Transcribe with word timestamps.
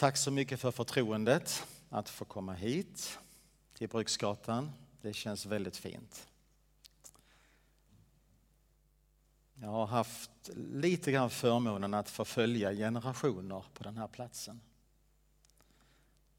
Tack 0.00 0.16
så 0.16 0.30
mycket 0.30 0.60
för 0.60 0.70
förtroendet 0.70 1.66
att 1.88 2.08
få 2.08 2.24
komma 2.24 2.52
hit 2.52 3.18
till 3.74 3.88
Bruksgatan. 3.88 4.72
Det 5.00 5.12
känns 5.12 5.46
väldigt 5.46 5.76
fint. 5.76 6.28
Jag 9.54 9.68
har 9.68 9.86
haft 9.86 10.30
lite 10.54 11.12
grann 11.12 11.30
förmånen 11.30 11.94
att 11.94 12.10
få 12.10 12.24
följa 12.24 12.72
generationer 12.72 13.64
på 13.74 13.84
den 13.84 13.96
här 13.96 14.06
platsen. 14.08 14.60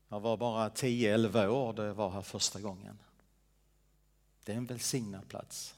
Jag 0.08 0.20
var 0.20 0.38
bara 0.38 0.70
10-11 0.70 1.48
år 1.48 1.74
då 1.74 1.84
jag 1.84 1.94
var 1.94 2.10
här 2.10 2.22
första 2.22 2.62
gången. 2.62 3.00
Det 4.44 4.52
är 4.52 4.58
en 4.58 4.66
välsignad 4.66 5.28
plats. 5.28 5.76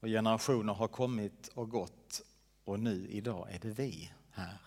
Och 0.00 0.08
generationer 0.08 0.72
har 0.72 0.88
kommit 0.88 1.48
och 1.48 1.70
gått 1.70 2.22
och 2.64 2.80
nu 2.80 3.08
idag 3.08 3.48
är 3.50 3.58
det 3.58 3.70
vi 3.70 4.12
här. 4.30 4.58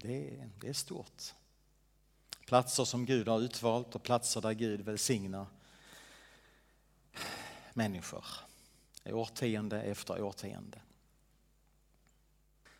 Det 0.00 0.28
är, 0.28 0.50
det 0.60 0.68
är 0.68 0.72
stort. 0.72 1.34
Platser 2.46 2.84
som 2.84 3.06
Gud 3.06 3.28
har 3.28 3.40
utvalt 3.40 3.94
och 3.94 4.02
platser 4.02 4.40
där 4.40 4.52
Gud 4.52 4.80
välsignar 4.80 5.46
människor. 7.74 8.24
Årtionde 9.04 9.82
efter 9.82 10.22
årtionde. 10.22 10.80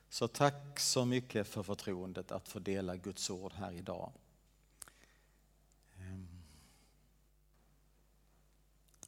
Så 0.09 0.29
tack 0.29 0.81
så 0.81 1.05
mycket 1.05 1.49
för 1.49 1.63
förtroendet 1.63 2.33
att 2.33 2.49
få 2.49 2.59
dela 2.59 2.97
Guds 2.97 3.31
ord 3.31 3.53
här 3.53 3.73
idag. 3.73 4.13
Ehm. 5.99 6.29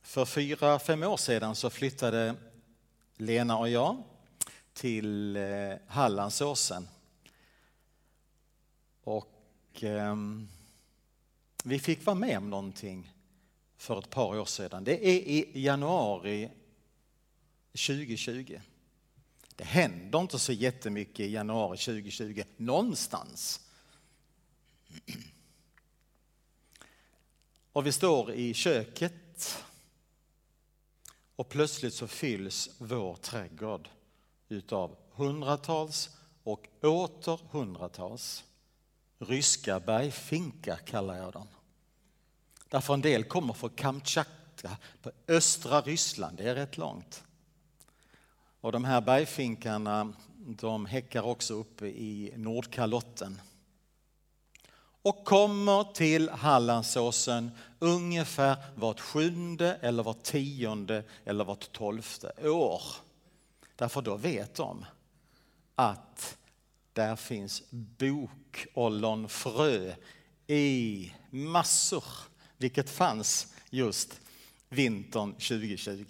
För 0.03 0.25
fyra, 0.25 0.79
fem 0.79 1.03
år 1.03 1.17
sedan 1.17 1.55
så 1.55 1.71
flyttade 1.71 2.35
Lena 3.17 3.59
och 3.59 3.69
jag 3.69 4.03
till 4.73 5.37
eh, 5.37 5.73
Hallandsåsen. 5.87 6.89
Och 9.05 9.85
eh, 9.85 10.17
vi 11.65 11.79
fick 11.79 12.07
vara 12.07 12.15
med 12.15 12.39
om 12.39 12.51
någonting 12.51 13.13
för 13.77 13.99
ett 13.99 14.11
par 14.11 14.39
år 14.39 14.45
sedan. 14.45 14.85
Det 14.85 15.09
är 15.09 15.21
i 15.21 15.63
januari 15.63 16.51
2020. 17.73 18.61
Det 19.57 19.65
händer 19.65 20.21
inte 20.21 20.39
så 20.39 20.53
jättemycket 20.53 21.21
i 21.21 21.33
januari 21.33 21.79
2020 21.79 22.43
någonstans. 22.57 23.61
Och 27.73 27.87
vi 27.87 27.93
står 27.93 28.33
i 28.33 28.55
köket 28.55 29.65
och 31.37 31.49
plötsligt 31.49 31.95
så 31.95 32.07
fylls 32.07 32.71
vår 32.79 33.17
trädgård 33.17 33.89
utav 34.49 34.97
hundratals 35.11 36.11
och 36.43 36.69
åter 36.83 37.41
hundratals 37.51 38.45
ryska 39.21 39.81
bergfinkar 39.81 40.77
kallar 40.77 41.17
jag 41.17 41.33
dem. 41.33 41.49
Därför 42.69 42.95
en 42.95 43.01
del 43.01 43.25
kommer 43.25 43.53
från 43.53 43.71
Kamtjatka 43.71 44.77
på 45.03 45.11
östra 45.29 45.81
Ryssland, 45.81 46.37
det 46.37 46.51
är 46.51 46.55
rätt 46.55 46.77
långt. 46.77 47.25
Och 48.61 48.73
de 48.73 48.85
här 48.85 49.01
bergfinkarna 49.01 50.13
de 50.37 50.87
häckar 50.87 51.23
också 51.23 51.55
uppe 51.55 51.87
i 51.87 52.33
Nordkalotten 52.37 53.41
och 55.03 55.25
kommer 55.25 55.93
till 55.93 56.29
Hallandsåsen 56.29 57.51
ungefär 57.79 58.57
vart 58.75 59.01
sjunde 59.01 59.79
eller 59.81 60.03
vart 60.03 60.23
tionde 60.23 61.05
eller 61.25 61.45
vart 61.45 61.73
tolfte 61.73 62.33
år. 62.49 62.83
Därför 63.77 64.03
då 64.03 64.17
vet 64.17 64.55
de 64.55 64.85
att 65.75 66.39
där 66.93 67.17
finns 67.17 67.63
bokollonfrö 67.71 69.95
i 70.47 71.13
massor, 71.31 72.05
vilket 72.57 72.91
fanns 72.91 73.55
just 73.71 74.21
vintern 74.69 75.33
2020. 75.33 76.05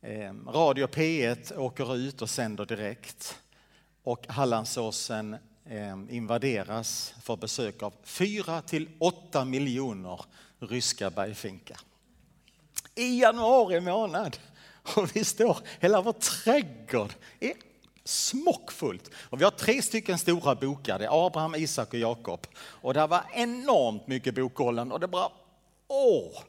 Ehm, 0.00 0.48
Radio 0.48 0.86
P1 0.86 1.56
åker 1.56 1.96
ut 1.96 2.22
och 2.22 2.30
sänder 2.30 2.66
direkt 2.66 3.38
och 4.02 4.26
Hallandsåsen 4.28 5.36
ehm, 5.66 6.10
invaderas 6.10 7.14
för 7.22 7.36
besök 7.36 7.82
av 7.82 7.94
4 8.02 8.62
till 8.62 8.88
8 8.98 9.44
miljoner 9.44 10.20
ryska 10.58 11.10
bergfinkar. 11.10 11.80
I 12.94 13.20
januari 13.20 13.80
månad. 13.80 14.36
Och 14.96 15.16
vi 15.16 15.24
står, 15.24 15.58
hela 15.80 16.00
vår 16.00 16.12
trädgård 16.12 17.12
är 17.40 17.52
smockfullt. 18.08 19.10
Och 19.14 19.40
vi 19.40 19.44
har 19.44 19.50
tre 19.50 19.82
stycken 19.82 20.18
stora 20.18 20.54
bokar, 20.54 20.98
det 20.98 21.04
är 21.04 21.26
Abraham, 21.26 21.54
Isak 21.54 21.88
och 21.88 21.98
Jakob. 21.98 22.46
Och 22.56 22.94
det 22.94 23.06
var 23.06 23.24
enormt 23.32 24.06
mycket 24.06 24.34
bokhållen 24.34 24.92
och 24.92 25.00
det 25.00 25.08
bara, 25.08 25.28
åh! 25.88 26.42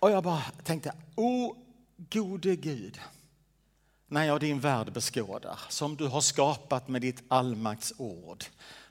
Och 0.00 0.10
jag 0.10 0.22
bara 0.22 0.42
tänkte, 0.64 0.92
o 1.14 1.56
gode 1.96 2.56
Gud, 2.56 3.00
när 4.06 4.24
jag 4.24 4.40
din 4.40 4.60
värld 4.60 4.92
beskådar, 4.92 5.58
som 5.68 5.96
du 5.96 6.06
har 6.06 6.20
skapat 6.20 6.88
med 6.88 7.00
ditt 7.00 7.22
allmaktsord, 7.28 8.44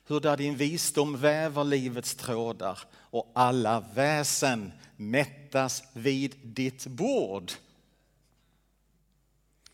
hur 0.08 0.20
där 0.20 0.38
din 0.38 0.56
visdom 0.56 1.18
väver 1.18 1.64
livets 1.64 2.16
trådar 2.16 2.80
och 2.96 3.32
alla 3.36 3.84
väsen 3.94 4.72
mättas 4.96 5.84
vid 5.94 6.36
ditt 6.44 6.88
bord. 6.88 7.52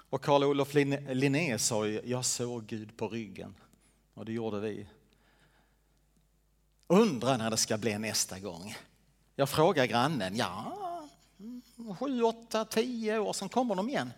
Och 0.10 0.22
Karl 0.22 0.44
Olof 0.44 0.74
Linné 0.74 1.60
sa 1.60 1.86
ju, 1.86 2.02
jag 2.06 2.26
såg 2.26 2.66
Gud 2.66 2.98
på 2.98 3.08
ryggen. 3.08 3.56
Och 4.14 4.26
det 4.26 4.34
gjorde 4.34 4.60
vi. 4.60 4.88
Undrar 6.88 7.38
när 7.38 7.50
det 7.50 7.58
ska 7.58 7.78
bli 7.78 7.98
nästa 7.98 8.40
gång. 8.40 8.76
Jag 9.36 9.50
frågar 9.50 9.86
grannen, 9.86 10.36
ja, 10.36 10.78
mm, 11.40 11.62
sju, 12.00 12.24
åtta, 12.24 12.66
tio 12.66 13.20
år, 13.20 13.34
sen 13.34 13.50
kommer 13.50 13.76
de 13.76 13.90
igen. 13.90 14.12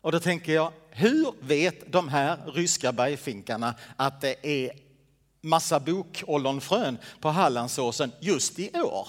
Och 0.00 0.12
då 0.12 0.20
tänker 0.20 0.52
jag, 0.52 0.72
hur 0.90 1.32
vet 1.40 1.92
de 1.92 2.08
här 2.08 2.52
ryska 2.52 2.92
bergfinkarna 2.92 3.74
att 3.96 4.20
det 4.20 4.46
är 4.46 4.72
massa 5.40 5.80
bokollonfrön 5.80 6.98
på 7.20 7.28
Hallandsåsen 7.28 8.12
just 8.20 8.58
i 8.58 8.80
år? 8.80 9.08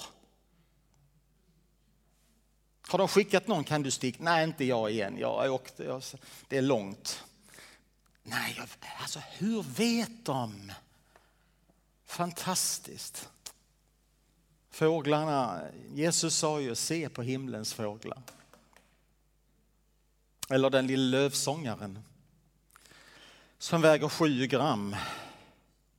Har 2.87 2.97
de 2.97 3.07
skickat 3.07 3.47
någon, 3.47 3.63
kan 3.63 3.83
du 3.83 3.91
sticka? 3.91 4.23
Nej, 4.23 4.43
inte 4.43 4.65
jag 4.65 4.91
igen, 4.91 5.17
jag 5.17 5.53
åkte, 5.53 6.01
det 6.47 6.57
är 6.57 6.61
långt. 6.61 7.23
Nej, 8.23 8.61
alltså 9.01 9.19
hur 9.37 9.63
vet 9.63 10.25
de? 10.25 10.71
Fantastiskt. 12.05 13.29
Fåglarna, 14.71 15.61
Jesus 15.93 16.35
sa 16.35 16.61
ju 16.61 16.75
se 16.75 17.09
på 17.09 17.21
himlens 17.21 17.73
fåglar. 17.73 18.21
Eller 20.49 20.69
den 20.69 20.87
lilla 20.87 21.17
lövsångaren 21.17 22.03
som 23.57 23.81
väger 23.81 24.09
sju 24.09 24.47
gram, 24.47 24.95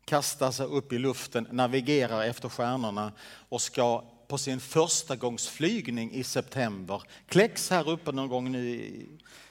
kastar 0.05 0.51
sig 0.51 0.67
upp 0.67 0.93
i 0.93 0.99
luften, 0.99 1.49
navigerar 1.51 2.23
efter 2.23 2.49
stjärnorna 2.49 3.13
och 3.49 3.63
ska 3.63 4.05
på 4.29 4.39
sin 4.39 4.61
första 4.61 5.17
gångs 5.17 5.49
flygning 5.49 6.13
i 6.13 6.25
september, 6.25 7.03
kläcks 7.29 7.71
här 7.71 7.89
uppe 7.89 8.13
någon 8.13 8.29
gång 8.29 8.53
nu 8.53 8.71
i, 8.71 9.09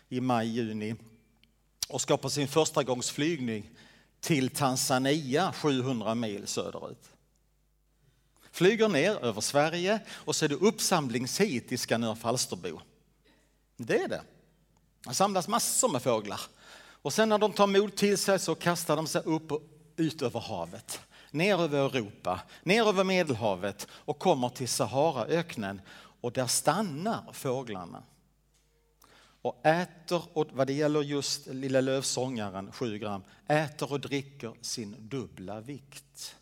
i 0.10 0.22
maj, 0.22 0.48
juni 0.48 0.96
och 1.90 2.02
ska 2.02 2.18
på 2.18 2.30
sin 2.30 2.48
första 2.48 2.84
gångs 2.84 3.12
flygning 3.12 3.70
till 4.20 4.50
Tanzania 4.50 5.54
700 5.54 6.16
mil 6.16 6.48
söderut 6.48 7.14
flyger 8.54 8.90
ner 8.90 9.26
över 9.26 9.42
Sverige 9.42 10.00
och 10.10 10.36
så 10.36 10.46
är 10.46 10.50
det 10.50 10.56
uppsamlingshit 10.56 11.72
i 11.72 11.78
Skanör 11.78 12.16
Falsterbo. 12.16 12.80
Det 13.78 13.98
är 13.98 14.08
det. 14.08 14.22
Det 15.08 15.14
samlas 15.14 15.48
massor 15.48 15.90
med 15.90 16.02
fåglar. 16.02 16.42
Och 16.76 17.14
sen 17.14 17.30
när 17.30 17.38
de 17.38 17.54
tar 17.54 17.68
mod 17.68 17.96
till 17.96 18.18
sig 18.18 18.40
så 18.40 18.56
kastar 18.56 18.96
de 18.96 19.08
sig 19.08 19.22
upp 19.26 19.52
och 19.52 19.62
ut 19.98 20.22
över 20.22 20.40
havet. 20.40 21.00
Ner 21.34 21.62
över 21.62 21.86
Europa, 21.86 22.42
ner 22.64 22.88
över 22.88 23.04
Medelhavet 23.04 23.88
och 23.92 24.20
kommer 24.20 24.50
till 24.50 24.70
Saharaöknen. 24.70 25.82
Och 26.22 26.32
där 26.32 26.48
stannar 26.48 27.34
fåglarna. 27.34 28.04
Och 29.42 29.66
äter, 29.66 30.24
och 30.34 30.48
vad 30.52 30.68
det 30.68 30.74
gäller 30.74 31.02
just 31.02 31.48
lilla 31.48 31.82
lövsångaren, 31.82 32.72
7 32.72 32.98
gram, 32.98 33.24
äter 33.48 33.92
och 33.92 34.00
dricker 34.00 34.54
sin 34.62 34.96
dubbla 35.00 35.62
vikt. 35.62 36.36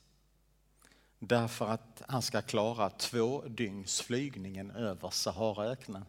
Därför 1.20 1.68
att 1.68 2.02
han 2.08 2.22
ska 2.22 2.42
klara 2.42 2.90
två 2.90 3.42
dygns 3.48 4.02
flygningen 4.02 4.72
över 4.72 5.10
Saharaöknen. 5.10 6.06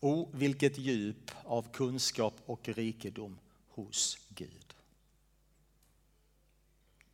O, 0.00 0.30
vilket 0.32 0.78
djup 0.78 1.30
av 1.44 1.72
kunskap 1.72 2.34
och 2.46 2.68
rikedom 2.68 3.38
hos 3.68 4.18
Gud. 4.34 4.74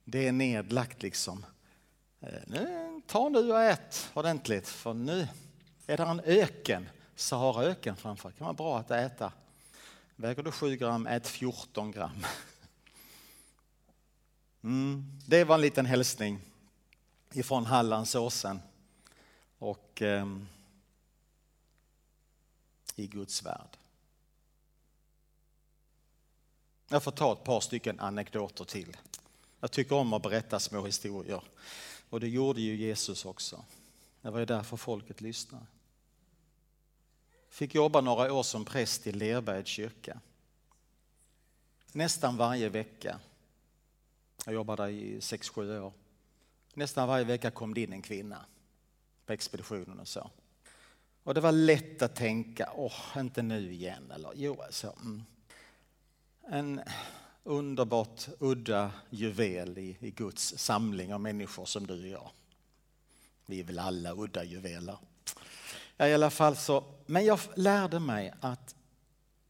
Det 0.04 0.28
är 0.28 0.32
nedlagt 0.32 1.02
liksom. 1.02 1.46
Eh, 2.20 2.42
nu, 2.46 3.00
ta 3.06 3.28
nu 3.28 3.52
och 3.52 3.62
ät 3.62 4.10
ordentligt 4.14 4.68
för 4.68 4.94
nu, 4.94 5.28
är 5.86 5.96
det 5.96 6.02
en 6.02 6.20
öken, 6.20 6.88
Saharaöken 7.14 7.96
framför, 7.96 8.30
kan 8.30 8.44
vara 8.44 8.54
bra 8.54 8.78
att 8.78 8.90
äta. 8.90 9.32
Väger 10.16 10.42
du 10.42 10.52
7 10.52 10.76
gram, 10.76 11.06
ät 11.06 11.26
14 11.26 11.92
gram. 11.92 12.26
Mm, 14.62 15.20
det 15.26 15.44
var 15.44 15.54
en 15.54 15.60
liten 15.60 15.86
hälsning 15.86 16.40
ifrån 17.32 17.66
Hallandsåsen 17.66 18.60
och 19.58 20.02
eh, 20.02 20.26
i 22.96 23.06
Guds 23.06 23.42
värld. 23.42 23.77
Jag 26.88 27.02
får 27.02 27.10
ta 27.10 27.32
ett 27.32 27.44
par 27.44 27.60
stycken 27.60 28.00
anekdoter 28.00 28.64
till. 28.64 28.96
Jag 29.60 29.70
tycker 29.70 29.96
om 29.96 30.12
att 30.12 30.22
berätta 30.22 30.60
små 30.60 30.86
historier. 30.86 31.42
Och 32.10 32.20
det 32.20 32.28
gjorde 32.28 32.60
ju 32.60 32.76
Jesus 32.76 33.24
också. 33.24 33.64
Det 34.22 34.30
var 34.30 34.38
ju 34.38 34.44
därför 34.44 34.76
folket 34.76 35.20
lyssnade. 35.20 35.66
Fick 37.48 37.74
jobba 37.74 38.00
några 38.00 38.32
år 38.32 38.42
som 38.42 38.64
präst 38.64 39.06
i 39.06 39.12
Lerbergs 39.12 39.68
kyrka. 39.68 40.20
Nästan 41.92 42.36
varje 42.36 42.68
vecka. 42.68 43.20
Jag 44.44 44.54
jobbade 44.54 44.90
i 44.90 45.20
sex 45.20 45.48
sju 45.48 45.80
år. 45.80 45.92
Nästan 46.74 47.08
varje 47.08 47.24
vecka 47.24 47.50
kom 47.50 47.74
det 47.74 47.80
in 47.80 47.92
en 47.92 48.02
kvinna 48.02 48.44
på 49.26 49.32
expeditionen 49.32 50.00
och 50.00 50.08
så. 50.08 50.30
Och 51.22 51.34
det 51.34 51.40
var 51.40 51.52
lätt 51.52 52.02
att 52.02 52.16
tänka, 52.16 52.72
åh, 52.74 53.16
inte 53.16 53.42
nu 53.42 53.72
igen. 53.72 54.10
Eller 54.10 54.32
jo, 54.34 54.62
så. 54.70 54.92
Mm. 54.92 55.24
En 56.50 56.80
underbart 57.44 58.28
udda 58.38 58.90
juvel 59.10 59.78
i, 59.78 59.96
i 60.00 60.10
Guds 60.10 60.58
samling 60.58 61.14
av 61.14 61.20
människor 61.20 61.64
som 61.64 61.86
du 61.86 62.02
och 62.02 62.08
jag. 62.08 62.30
Vi 63.46 63.60
är 63.60 63.64
väl 63.64 63.78
alla 63.78 64.12
udda 64.12 64.44
juveler. 64.44 64.98
Ja, 65.96 66.08
i 66.08 66.14
alla 66.14 66.30
fall 66.30 66.56
så, 66.56 66.84
men 67.06 67.24
jag 67.24 67.40
lärde 67.56 68.00
mig 68.00 68.34
att 68.40 68.74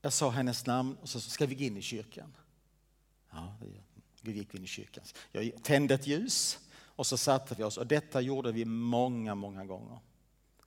jag 0.02 0.12
sa 0.12 0.30
hennes 0.30 0.66
namn 0.66 0.96
och 1.02 1.08
så 1.08 1.20
ska 1.20 1.46
vi 1.46 1.54
gå 1.54 1.64
in 1.64 1.76
i 1.76 1.82
kyrkan. 1.82 2.36
Ja, 3.30 3.56
vi 4.22 4.32
gick 4.32 4.54
in 4.54 4.64
i 4.64 4.66
kyrkan. 4.66 5.04
Jag 5.32 5.52
tände 5.62 5.94
ett 5.94 6.06
ljus 6.06 6.58
och 6.72 7.06
så 7.06 7.16
satte 7.16 7.54
vi 7.54 7.62
oss 7.64 7.76
och 7.76 7.86
detta 7.86 8.20
gjorde 8.20 8.52
vi 8.52 8.64
många, 8.64 9.34
många 9.34 9.64
gånger 9.64 9.98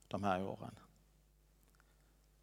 de 0.07 0.23
här 0.23 0.43
åren. 0.43 0.75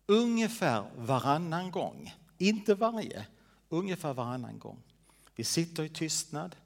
Ungefär 0.06 0.84
varannan 0.96 1.70
gång, 1.70 2.14
inte 2.38 2.75
varje, 2.75 3.26
ungefär 3.69 4.15
varannan 4.15 4.59
gång. 4.59 4.82
Vi 5.35 5.44
sitter 5.44 5.82
i 5.82 5.88
tystnad, 5.88 6.56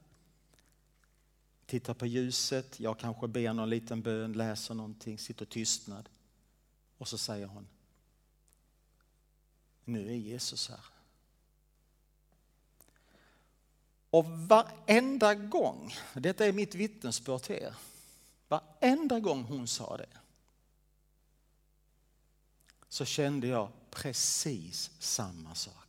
tittar 1.66 1.94
på 1.94 2.06
ljuset, 2.06 2.80
jag 2.80 2.98
kanske 2.98 3.28
ber 3.28 3.52
någon 3.52 3.70
liten 3.70 4.02
bön, 4.02 4.32
läser 4.32 4.74
någonting, 4.74 5.18
sitter 5.18 5.44
i 5.44 5.48
tystnad. 5.48 6.08
Och 6.98 7.08
så 7.08 7.18
säger 7.18 7.46
hon, 7.46 7.66
nu 9.84 10.08
är 10.08 10.16
Jesus 10.16 10.68
här. 10.68 10.84
Och 14.10 14.24
varenda 14.26 15.34
gång, 15.34 15.94
detta 16.14 16.46
är 16.46 16.52
mitt 16.52 16.74
vittnesbörd 16.74 17.42
till 17.42 17.56
er, 17.56 17.74
varenda 18.48 19.20
gång 19.20 19.42
hon 19.42 19.68
sa 19.68 19.96
det 19.96 20.08
så 22.92 23.04
kände 23.04 23.46
jag 23.46 23.68
precis 23.90 24.90
samma 24.98 25.54
sak. 25.54 25.81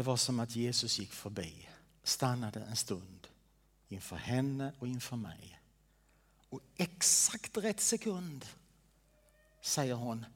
Det 0.00 0.04
var 0.04 0.16
som 0.16 0.40
att 0.40 0.56
Jesus 0.56 0.98
gick 0.98 1.12
förbi, 1.12 1.68
stannade 2.02 2.60
en 2.60 2.76
stund 2.76 3.28
inför 3.88 4.16
henne 4.16 4.72
och 4.78 4.86
inför 4.86 5.16
mig. 5.16 5.60
Och 6.48 6.60
exakt 6.76 7.56
rätt 7.56 7.80
sekund 7.80 8.46
säger 9.60 9.94
hon, 9.94 10.26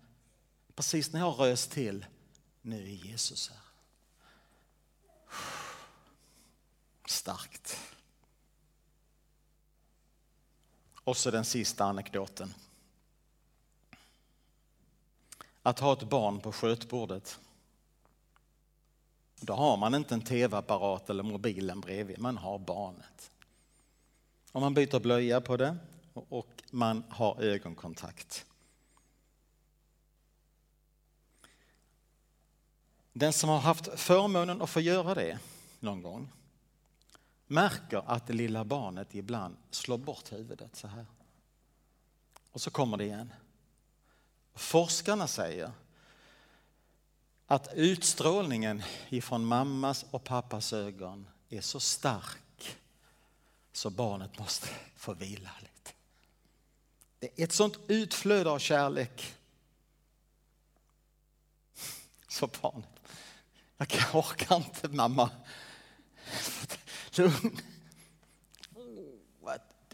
precis 0.74 1.12
när 1.12 1.20
jag 1.20 1.38
röst 1.38 1.70
till, 1.70 2.06
nu 2.62 2.82
är 2.82 2.94
Jesus 3.06 3.50
här. 3.50 3.60
Starkt. 7.06 7.78
Och 11.04 11.16
så 11.16 11.30
den 11.30 11.44
sista 11.44 11.84
anekdoten. 11.84 12.54
Att 15.62 15.78
ha 15.78 15.92
ett 15.92 16.08
barn 16.10 16.40
på 16.40 16.52
skötbordet. 16.52 17.40
Då 19.40 19.54
har 19.54 19.76
man 19.76 19.94
inte 19.94 20.14
en 20.14 20.22
tv-apparat 20.22 21.10
eller 21.10 21.22
mobilen 21.22 21.80
bredvid, 21.80 22.18
man 22.18 22.38
har 22.38 22.58
barnet. 22.58 23.30
Och 24.52 24.60
man 24.60 24.74
byter 24.74 25.00
blöja 25.00 25.40
på 25.40 25.56
det 25.56 25.76
och 26.12 26.62
man 26.70 27.04
har 27.08 27.42
ögonkontakt. 27.42 28.46
Den 33.12 33.32
som 33.32 33.50
har 33.50 33.58
haft 33.58 34.00
förmånen 34.00 34.62
att 34.62 34.70
få 34.70 34.80
göra 34.80 35.14
det 35.14 35.38
någon 35.80 36.02
gång 36.02 36.32
märker 37.46 38.02
att 38.06 38.26
det 38.26 38.32
lilla 38.32 38.64
barnet 38.64 39.14
ibland 39.14 39.56
slår 39.70 39.98
bort 39.98 40.32
huvudet 40.32 40.76
så 40.76 40.86
här. 40.86 41.06
Och 42.52 42.60
så 42.60 42.70
kommer 42.70 42.96
det 42.96 43.04
igen. 43.04 43.32
Forskarna 44.54 45.26
säger 45.26 45.72
att 47.46 47.68
utstrålningen 47.74 48.82
ifrån 49.08 49.44
mammas 49.44 50.04
och 50.10 50.24
pappas 50.24 50.72
ögon 50.72 51.28
är 51.48 51.60
så 51.60 51.80
stark 51.80 52.78
så 53.72 53.90
barnet 53.90 54.38
måste 54.38 54.68
få 54.96 55.14
vila 55.14 55.50
lite. 55.60 55.90
Det 57.18 57.40
är 57.40 57.44
ett 57.44 57.52
sånt 57.52 57.78
utflöde 57.88 58.50
av 58.50 58.58
kärlek. 58.58 59.34
Så 62.28 62.50
barnet, 62.62 62.88
jag 63.76 64.14
orkar 64.14 64.56
inte 64.56 64.88
mamma. 64.88 65.30
Lugn. 67.16 67.60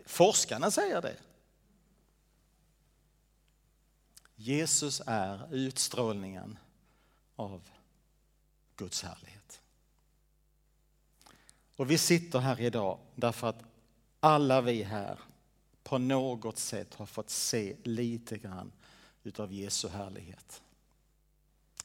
Forskarna 0.07 0.71
säger 0.71 1.03
det. 1.03 1.17
Jesus 4.35 5.03
är 5.07 5.55
utstrålningen 5.55 6.59
av 7.41 7.69
Guds 8.77 9.03
härlighet. 9.03 9.63
Och 11.77 11.91
vi 11.91 11.99
sitter 11.99 12.39
här 12.39 12.61
idag 12.61 12.99
därför 13.15 13.49
att 13.49 13.63
alla 14.21 14.61
vi 14.61 14.83
här 14.83 15.19
på 15.83 15.99
något 15.99 16.59
sätt 16.59 16.95
har 16.95 17.07
fått 17.07 17.31
se 17.31 17.77
lite 17.83 18.39
grann 18.39 18.73
utav 19.23 19.53
Jesu 19.53 19.89
härlighet. 19.89 20.63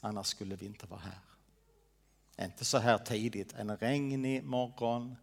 Annars 0.00 0.26
skulle 0.26 0.56
vi 0.56 0.66
inte 0.66 0.86
vara 0.86 1.00
här. 1.00 1.20
Inte 2.46 2.64
så 2.64 2.78
här 2.78 2.98
tidigt, 2.98 3.52
en 3.52 3.76
regnig 3.76 4.44
morgon. 4.44 5.16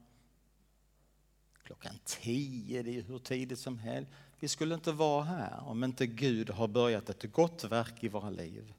Klockan 1.63 1.99
tio, 2.05 2.83
det 2.83 2.97
är 2.97 3.01
hur 3.01 3.19
tidigt 3.19 3.59
som 3.59 3.79
helst. 3.79 4.11
Vi 4.39 4.47
skulle 4.47 4.75
inte 4.75 4.91
vara 4.91 5.23
här 5.23 5.63
om 5.63 5.83
inte 5.83 6.07
Gud 6.07 6.49
har 6.49 6.67
börjat 6.67 7.09
ett 7.09 7.31
gott 7.31 7.63
verk 7.63 8.03
i 8.03 8.07
våra 8.07 8.29
liv. 8.29 8.73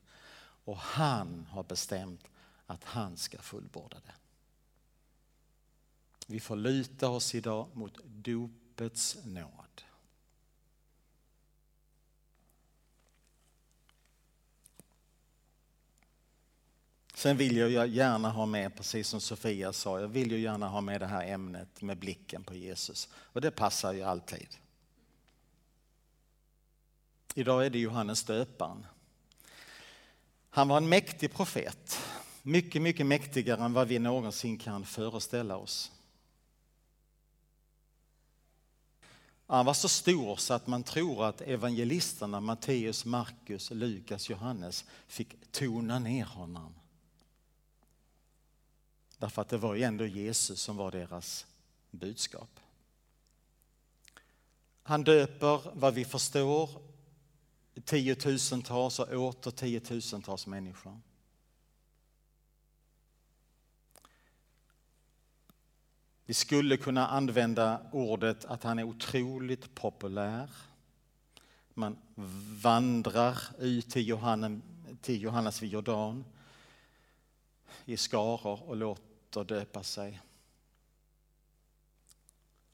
Och 0.65 0.77
han 0.77 1.47
har 1.51 1.63
bestämt 1.63 2.29
att 2.67 2.85
han 2.85 3.17
ska 3.17 3.39
fullborda 3.39 3.97
det. 4.07 4.15
Vi 6.27 6.41
får 6.41 6.57
luta 6.57 7.09
oss 7.09 7.35
idag 7.35 7.69
mot 7.73 7.99
dopets 8.05 9.19
nåd. 9.25 9.83
Sen 17.15 17.37
vill 17.37 17.57
jag 17.57 17.89
gärna 17.89 18.31
ha 18.31 18.47
med, 18.47 18.77
precis 18.77 19.09
som 19.09 19.21
Sofia 19.21 19.73
sa, 19.73 20.01
jag 20.01 20.09
vill 20.09 20.33
ju 20.33 20.41
gärna 20.41 20.69
ha 20.69 20.81
med 20.81 21.01
det 21.01 21.07
här 21.07 21.27
ämnet 21.27 21.83
med 21.83 21.99
blicken 21.99 22.45
på 22.45 22.55
Jesus. 22.55 23.09
Och 23.15 23.41
det 23.41 23.51
passar 23.51 23.93
ju 23.93 24.03
alltid. 24.03 24.49
Idag 27.35 27.67
är 27.67 27.71
det 27.71 27.79
Johannes 27.79 28.23
döparen. 28.25 28.87
Han 30.55 30.69
var 30.69 30.77
en 30.77 30.89
mäktig 30.89 31.33
profet, 31.33 31.99
mycket, 32.43 32.83
mycket 32.83 33.07
mäktigare 33.07 33.65
än 33.65 33.73
vad 33.73 33.89
vi 33.89 33.99
någonsin 33.99 34.59
kan 34.59 34.85
föreställa 34.85 35.57
oss. 35.57 35.93
Han 39.47 39.67
var 39.67 39.75
så 39.75 39.89
stor 39.89 40.37
så 40.37 40.55
att 40.55 40.67
man 40.67 40.83
tror 40.83 41.25
att 41.25 41.41
evangelisterna 41.41 42.41
Matteus, 42.41 43.05
Markus, 43.05 43.71
Lukas, 43.71 44.31
Johannes 44.31 44.85
fick 45.07 45.53
tona 45.53 45.99
ner 45.99 46.25
honom. 46.25 46.75
Därför 49.19 49.43
att 49.43 49.49
det 49.49 49.59
var 49.59 49.75
ju 49.75 49.83
ändå 49.83 50.07
Jesus 50.07 50.61
som 50.61 50.77
var 50.77 50.91
deras 50.91 51.47
budskap. 51.91 52.61
Han 54.83 55.05
döper, 55.05 55.61
vad 55.73 55.95
vi 55.95 56.05
förstår, 56.05 56.94
tiotusentals 57.85 58.99
och 58.99 59.13
åter 59.13 59.51
tiotusentals 59.51 60.47
människor. 60.47 61.01
Vi 66.27 66.35
skulle 66.35 66.77
kunna 66.77 67.07
använda 67.07 67.81
ordet 67.93 68.45
att 68.45 68.63
han 68.63 68.79
är 68.79 68.83
otroligt 68.85 69.75
populär. 69.75 70.51
Man 71.75 71.97
vandrar 72.63 73.39
ut 73.59 73.91
till, 73.91 74.09
Johannes, 74.09 74.63
till 75.01 75.23
Johannes 75.23 75.63
vid 75.63 75.71
Jordan 75.71 76.25
i 77.85 77.97
skaror 77.97 78.63
och 78.63 78.77
låter 78.77 79.45
döpa 79.45 79.83
sig. 79.83 80.21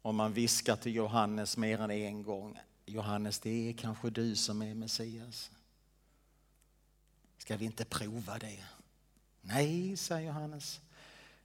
Och 0.02 0.14
man 0.14 0.33
viskar 0.33 0.76
till 0.76 0.95
Johannes 0.95 1.57
mer 1.57 1.80
än 1.80 1.90
en 1.90 2.23
gång. 2.23 2.59
Johannes, 2.91 3.39
det 3.39 3.69
är 3.69 3.73
kanske 3.73 4.11
du 4.11 4.37
som 4.37 4.63
är 4.63 4.75
Messias. 4.75 5.51
Ska 7.39 7.57
vi 7.57 7.65
inte 7.65 7.85
prova 7.85 8.39
det? 8.39 8.65
Nej, 9.41 9.97
säger 9.97 10.27
Johannes. 10.27 10.81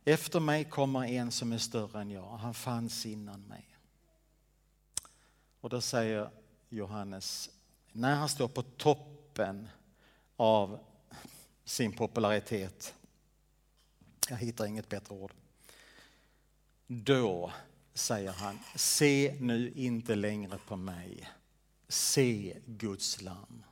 Efter 0.03 0.39
mig 0.39 0.65
kommer 0.65 1.05
en 1.05 1.31
som 1.31 1.51
är 1.51 1.57
större 1.57 2.01
än 2.01 2.11
jag. 2.11 2.37
Han 2.37 2.53
fanns 2.53 3.05
innan 3.05 3.41
mig. 3.41 3.77
Och 5.61 5.69
då 5.69 5.81
säger 5.81 6.29
Johannes, 6.69 7.49
när 7.91 8.15
han 8.15 8.29
står 8.29 8.47
på 8.47 8.61
toppen 8.61 9.67
av 10.35 10.79
sin 11.63 11.91
popularitet, 11.91 12.93
jag 14.29 14.37
hittar 14.37 14.65
inget 14.65 14.89
bättre 14.89 15.15
ord, 15.15 15.33
då 16.87 17.51
säger 17.95 18.31
han, 18.31 18.59
se 18.75 19.37
nu 19.39 19.71
inte 19.75 20.15
längre 20.15 20.57
på 20.67 20.75
mig, 20.75 21.29
se 21.87 22.57
Guds 22.65 23.21
lam. 23.21 23.63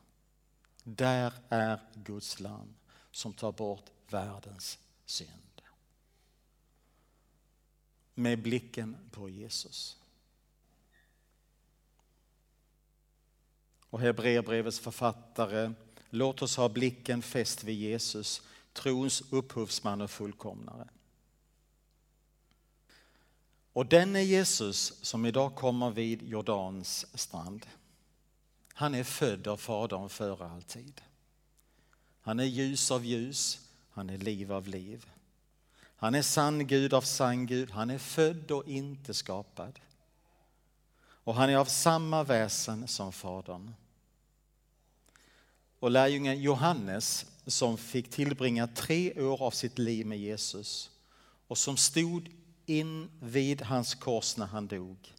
Där 0.83 1.33
är 1.49 1.79
Guds 1.93 2.39
lam 2.39 2.75
som 3.11 3.33
tar 3.33 3.51
bort 3.51 3.91
världens 4.09 4.79
synd. 5.05 5.61
Med 8.13 8.41
blicken 8.41 8.97
på 9.11 9.29
Jesus. 9.29 9.97
Och 13.89 13.99
Hebreerbrevets 13.99 14.79
författare, 14.79 15.73
låt 16.09 16.41
oss 16.41 16.57
ha 16.57 16.69
blicken 16.69 17.21
fäst 17.21 17.63
vid 17.63 17.75
Jesus, 17.75 18.41
trons 18.73 19.23
upphovsman 19.29 20.01
och 20.01 20.11
fullkomnare. 20.11 20.87
Och 23.73 23.85
denne 23.85 24.23
Jesus 24.23 24.93
som 25.01 25.25
idag 25.25 25.55
kommer 25.55 25.89
vid 25.89 26.23
Jordans 26.23 27.05
strand, 27.13 27.65
han 28.73 28.95
är 28.95 29.03
född 29.03 29.47
av 29.47 29.57
Fadern 29.57 30.09
före 30.09 30.45
all 30.45 30.63
tid. 30.63 31.01
Han 32.21 32.39
är 32.39 32.43
ljus 32.43 32.91
av 32.91 33.05
ljus, 33.05 33.59
han 33.89 34.09
är 34.09 34.17
liv 34.17 34.51
av 34.51 34.67
liv. 34.67 35.05
Han 35.95 36.15
är 36.15 36.21
sann 36.21 36.67
Gud 36.67 36.93
av 36.93 37.01
sann 37.01 37.45
Gud, 37.45 37.71
han 37.71 37.89
är 37.89 37.97
född 37.97 38.51
och 38.51 38.67
inte 38.67 39.13
skapad. 39.13 39.79
Och 41.03 41.35
han 41.35 41.49
är 41.49 41.57
av 41.57 41.65
samma 41.65 42.23
väsen 42.23 42.87
som 42.87 43.13
Fadern. 43.13 43.73
Och 45.79 45.91
lärjungen 45.91 46.41
Johannes 46.41 47.25
som 47.45 47.77
fick 47.77 48.09
tillbringa 48.09 48.67
tre 48.67 49.21
år 49.21 49.41
av 49.41 49.51
sitt 49.51 49.77
liv 49.77 50.05
med 50.05 50.19
Jesus 50.19 50.91
och 51.47 51.57
som 51.57 51.77
stod 51.77 52.29
in 52.65 53.09
vid 53.19 53.61
hans 53.61 53.95
kors 53.95 54.37
när 54.37 54.45
han 54.45 54.67
dog 54.67 55.13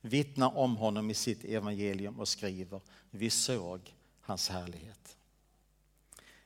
vittnar 0.00 0.56
om 0.56 0.76
honom 0.76 1.10
i 1.10 1.14
sitt 1.14 1.44
evangelium 1.44 2.20
och 2.20 2.28
skriver 2.28 2.80
vi 3.10 3.30
såg 3.30 3.94
hans 4.20 4.48
härlighet. 4.48 5.16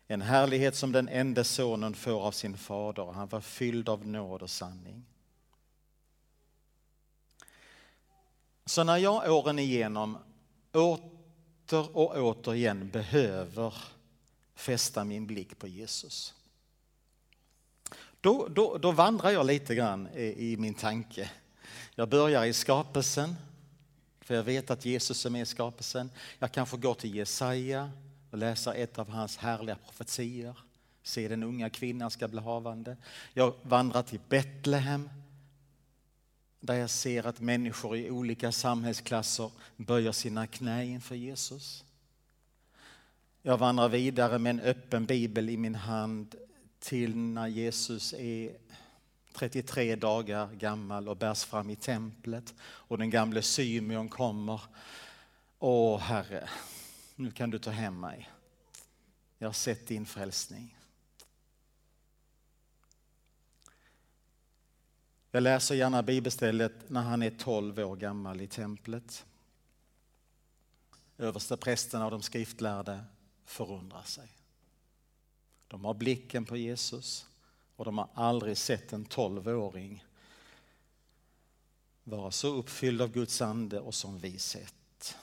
En 0.06 0.22
härlighet 0.22 0.76
som 0.76 0.92
den 0.92 1.08
enda 1.08 1.44
sonen 1.44 1.94
får 1.94 2.20
av 2.20 2.32
sin 2.32 2.56
fader. 2.56 3.12
Han 3.12 3.28
var 3.28 3.40
fylld 3.40 3.88
av 3.88 4.06
nåd 4.06 4.42
och 4.42 4.50
sanning. 4.50 5.04
Så 8.64 8.84
när 8.84 8.96
jag 8.96 9.32
åren 9.32 9.58
igenom 9.58 10.18
åter 10.72 11.96
och 11.96 12.16
återigen 12.16 12.90
behöver 12.90 13.74
fästa 14.54 15.04
min 15.04 15.26
blick 15.26 15.58
på 15.58 15.68
Jesus 15.68 16.34
då, 18.20 18.48
då, 18.48 18.78
då 18.78 18.92
vandrar 18.92 19.30
jag 19.30 19.46
lite 19.46 19.74
grann 19.74 20.08
i, 20.16 20.52
i 20.52 20.56
min 20.56 20.74
tanke. 20.74 21.30
Jag 21.94 22.08
börjar 22.08 22.44
i 22.44 22.52
skapelsen, 22.52 23.34
för 24.20 24.34
jag 24.34 24.42
vet 24.42 24.70
att 24.70 24.84
Jesus 24.84 25.26
är 25.26 25.30
med 25.30 25.42
i 25.42 25.46
skapelsen. 25.46 26.10
Jag 26.38 26.52
kanske 26.52 26.76
går 26.76 26.94
till 26.94 27.14
Jesaja 27.14 27.90
och 28.30 28.38
läser 28.38 28.74
ett 28.74 28.98
av 28.98 29.08
hans 29.08 29.36
härliga 29.36 29.76
profetier. 29.76 30.54
Se 31.02 31.28
den 31.28 31.42
unga 31.42 31.70
kvinnan 31.70 32.10
ska 32.10 32.28
bli 32.28 32.40
havande. 32.40 32.96
Jag 33.32 33.54
vandrar 33.62 34.02
till 34.02 34.20
Betlehem 34.28 35.10
där 36.60 36.74
jag 36.74 36.90
ser 36.90 37.26
att 37.26 37.40
människor 37.40 37.96
i 37.96 38.10
olika 38.10 38.52
samhällsklasser 38.52 39.50
böjer 39.76 40.12
sina 40.12 40.46
knä 40.46 40.84
inför 40.84 41.14
Jesus. 41.14 41.84
Jag 43.42 43.58
vandrar 43.58 43.88
vidare 43.88 44.38
med 44.38 44.50
en 44.50 44.60
öppen 44.60 45.06
bibel 45.06 45.50
i 45.50 45.56
min 45.56 45.74
hand 45.74 46.34
till 46.80 47.16
när 47.16 47.46
Jesus 47.46 48.12
är 48.12 48.56
33 49.32 49.96
dagar 49.96 50.52
gammal 50.52 51.08
och 51.08 51.16
bärs 51.16 51.44
fram 51.44 51.70
i 51.70 51.76
templet 51.76 52.54
och 52.60 52.98
den 52.98 53.10
gamle 53.10 53.42
Symeon 53.42 54.08
kommer. 54.08 54.60
Åh 55.58 56.00
Herre, 56.00 56.48
nu 57.16 57.30
kan 57.30 57.50
du 57.50 57.58
ta 57.58 57.70
hem 57.70 58.00
mig. 58.00 58.30
Jag 59.38 59.48
har 59.48 59.52
sett 59.52 59.86
din 59.86 60.06
frälsning. 60.06 60.76
Jag 65.30 65.42
läser 65.42 65.74
gärna 65.74 66.02
bibelstället 66.02 66.90
när 66.90 67.02
han 67.02 67.22
är 67.22 67.30
12 67.30 67.78
år 67.78 67.96
gammal 67.96 68.40
i 68.40 68.46
templet. 68.46 69.24
Överste 71.18 71.56
prästen 71.56 72.02
och 72.02 72.10
de 72.10 72.22
skriftlärde 72.22 73.04
förundrar 73.44 74.02
sig. 74.02 74.39
De 75.70 75.84
har 75.84 75.94
blicken 75.94 76.44
på 76.44 76.56
Jesus 76.56 77.26
och 77.76 77.84
de 77.84 77.98
har 77.98 78.08
aldrig 78.14 78.56
sett 78.56 78.92
en 78.92 79.04
tolvåring 79.04 80.04
vara 82.04 82.30
så 82.30 82.54
uppfylld 82.54 83.02
av 83.02 83.12
Guds 83.12 83.42
ande 83.42 83.80
och 83.80 83.94
som 83.94 84.18
vi 84.18 84.38
sett. 84.38 85.16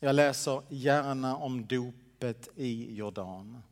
Jag 0.00 0.14
läser 0.14 0.62
gärna 0.68 1.36
om 1.36 1.66
dopet 1.66 2.48
i 2.56 2.94
Jordan. 2.94 3.62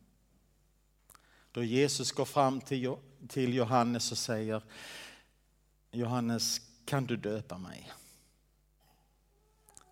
Då 1.51 1.63
Jesus 1.63 2.11
går 2.11 2.25
fram 2.25 2.61
till 3.27 3.53
Johannes 3.53 4.11
och 4.11 4.17
säger 4.17 4.63
Johannes, 5.91 6.61
kan 6.85 7.05
du 7.05 7.17
döpa 7.17 7.57
mig? 7.57 7.91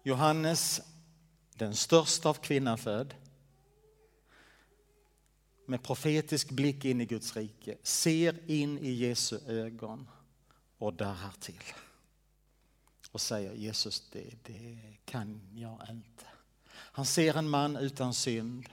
Johannes, 0.04 0.82
den 1.54 1.76
största 1.76 2.30
av 2.30 2.34
kvinnafödd, 2.34 3.14
med 5.66 5.84
profetisk 5.84 6.50
blick 6.50 6.86
in 6.86 7.02
i 7.02 7.06
Guds 7.06 7.36
rike, 7.36 7.78
ser 7.84 8.52
in 8.52 8.80
i 8.80 8.92
Jesu 8.92 9.40
ögon 9.48 10.10
och 10.78 10.94
darrar 10.94 11.34
till. 11.40 11.64
Och 13.12 13.22
säger 13.22 13.54
Jesus, 13.54 14.10
det, 14.12 14.44
det 14.44 14.78
kan 15.06 15.42
jag 15.54 15.82
inte. 15.90 16.26
Han 16.72 17.06
ser 17.06 17.38
en 17.38 17.50
man 17.50 17.76
utan 17.76 18.14
synd. 18.14 18.70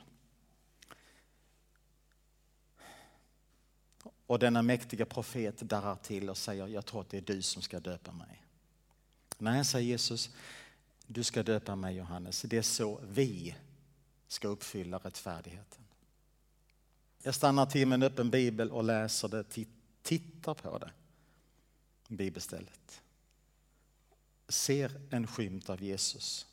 Och 4.27 4.39
denna 4.39 4.63
mäktiga 4.63 5.07
profet 5.07 5.59
darrar 5.59 5.97
till 5.97 6.31
och 6.31 6.37
säger, 6.37 6.67
jag 6.67 6.87
tror 6.87 7.01
att 7.01 7.09
det 7.09 7.17
är 7.17 7.21
du 7.23 7.43
som 7.43 7.63
ska 7.63 7.81
döpa 7.81 8.13
mig. 8.13 8.43
Nej, 9.39 9.65
säger 9.65 9.87
Jesus, 9.87 10.31
du 11.07 11.25
ska 11.25 11.43
döpa 11.43 11.77
mig 11.77 11.97
Johannes. 11.97 12.43
Det 12.43 12.59
är 12.59 12.63
så 12.63 13.01
vi 13.09 13.55
ska 14.29 14.49
uppfylla 14.49 14.99
rättfärdigheten. 14.99 15.85
Jag 17.23 17.35
stannar 17.35 17.67
till 17.67 17.89
med 17.89 17.95
en 17.95 18.03
öppen 18.03 18.31
bibel 18.31 18.71
och 18.71 18.85
läser 18.85 19.29
det, 19.29 19.45
tittar 20.03 20.55
på 20.55 20.79
det, 20.79 20.91
bibelstället. 22.09 23.03
Ser 24.49 25.01
en 25.11 25.27
skymt 25.27 25.71
av 25.71 25.83
Jesus. 25.83 26.47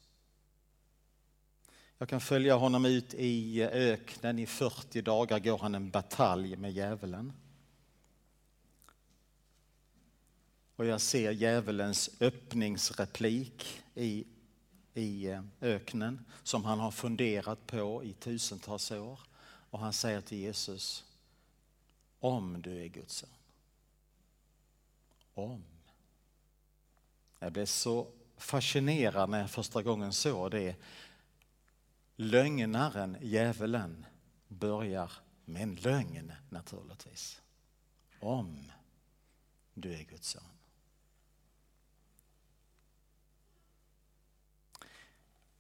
Jag 1.98 2.10
kan 2.10 2.22
följa 2.22 2.56
honom 2.56 2.86
ut 2.86 3.14
i 3.14 3.64
öknen. 3.64 4.40
I 4.40 4.46
40 4.46 5.02
dagar 5.02 5.40
går 5.40 5.58
han 5.58 5.76
en 5.76 5.90
batalj 5.90 6.56
med 6.56 6.72
djävulen. 6.72 7.34
Och 10.76 10.86
jag 10.86 11.02
ser 11.02 11.32
djävulens 11.32 12.10
öppningsreplik 12.20 13.82
i, 13.96 14.26
i 14.94 15.28
eh, 15.28 15.44
öknen 15.62 16.26
som 16.44 16.66
han 16.66 16.80
har 16.80 16.92
funderat 16.92 17.68
på 17.68 18.04
i 18.04 18.14
tusentals 18.14 18.92
år. 18.92 19.20
Och 19.70 19.80
han 19.80 19.94
säger 19.94 20.22
till 20.22 20.38
Jesus, 20.38 21.06
om 22.20 22.62
du 22.62 22.84
är 22.84 22.88
Guds 22.88 23.16
son. 23.16 23.30
Om. 25.34 25.64
Jag 27.40 27.52
blev 27.54 27.66
så 27.66 28.08
fascinerad 28.38 29.30
när 29.30 29.40
jag 29.40 29.52
första 29.52 29.84
gången 29.84 30.14
såg 30.14 30.52
det. 30.52 30.76
Lögnaren, 32.16 33.18
djävulen, 33.22 34.06
börjar 34.48 35.12
med 35.46 35.62
en 35.62 35.76
lögn 35.76 36.32
naturligtvis. 36.50 37.42
Om 38.20 38.72
du 39.74 39.94
är 39.94 40.04
Guds 40.04 40.28
son. 40.28 40.44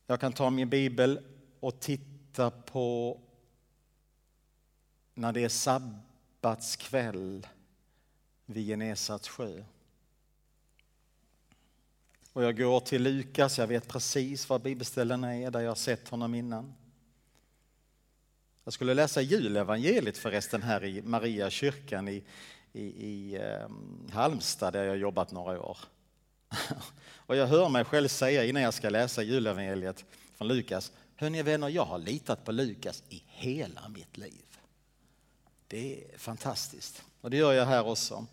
Jag 0.05 0.19
kan 0.19 0.33
ta 0.33 0.49
min 0.49 0.69
bibel 0.69 1.25
och 1.59 1.79
titta 1.79 2.51
på 2.51 3.19
när 5.19 5.31
det 5.31 5.43
är 5.43 5.49
sabbatskväll 5.49 7.47
vid 8.45 8.67
Genesats 8.67 9.29
sjö. 9.29 9.63
Och 12.33 12.43
jag 12.43 12.57
går 12.57 12.79
till 12.79 13.03
Lukas, 13.03 13.57
jag 13.57 13.67
vet 13.67 13.87
precis 13.87 14.49
var 14.49 14.59
bibelställena 14.59 15.35
är 15.35 15.51
där 15.51 15.59
jag 15.59 15.69
har 15.69 15.75
sett 15.75 16.09
honom 16.09 16.35
innan. 16.35 16.73
Jag 18.63 18.73
skulle 18.73 18.93
läsa 18.93 19.21
julevangeliet 19.21 20.17
förresten 20.17 20.61
här 20.61 20.83
i 20.83 21.01
Maria 21.01 21.49
kyrkan 21.49 22.07
i, 22.07 22.23
i, 22.73 22.83
i 22.83 23.37
ehm, 23.37 24.07
Halmstad 24.11 24.73
där 24.73 24.83
jag 24.83 24.97
jobbat 24.97 25.31
några 25.31 25.61
år. 25.61 25.77
Och 27.15 27.35
jag 27.35 27.47
hör 27.47 27.69
mig 27.69 27.85
själv 27.85 28.07
säga 28.07 28.45
innan 28.45 28.61
jag 28.61 28.73
ska 28.73 28.89
läsa 28.89 29.23
julevangeliet 29.23 30.05
från 30.35 30.47
Lukas, 30.47 30.91
hörni 31.15 31.43
vänner, 31.43 31.69
jag 31.69 31.85
har 31.85 31.97
litat 31.97 32.45
på 32.45 32.51
Lukas 32.51 33.03
i 33.09 33.23
hela 33.25 33.89
mitt 33.89 34.17
liv. 34.17 34.45
Det 35.69 36.13
är 36.13 36.17
fantastiskt 36.17 37.03
och 37.21 37.29
det 37.29 37.37
gör 37.37 37.53
jag 37.53 37.65
här 37.65 37.87
också. 37.87 38.25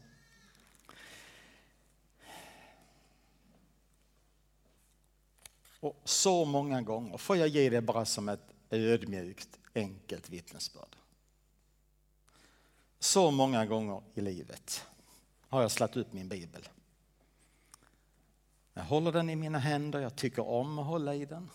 Och 5.81 6.01
så 6.05 6.45
många 6.45 6.83
gånger 6.83 7.17
får 7.17 7.37
jag 7.37 7.49
ge 7.49 7.71
det 7.71 7.81
bara 7.81 8.05
som 8.05 8.29
ett 8.29 8.55
ödmjukt, 8.71 9.49
enkelt 9.75 10.31
vittnesbörd. 10.31 10.97
Så 12.99 13.31
många 13.31 13.67
gånger 13.67 14.03
i 14.15 14.21
livet 14.21 14.85
har 15.49 15.63
jag 15.63 15.71
slagit 15.71 15.97
upp 15.97 16.13
min 16.13 16.29
bibel. 16.29 16.69
Jag 18.75 18.85
håller 18.85 19.13
den 19.13 19.31
i 19.31 19.37
mina 19.37 19.59
händer, 19.59 20.01
jag 20.01 20.17
tycker 20.17 20.49
om 20.49 20.79
att 20.79 20.87
hålla 20.87 21.15
i 21.15 21.25
den. 21.25 21.51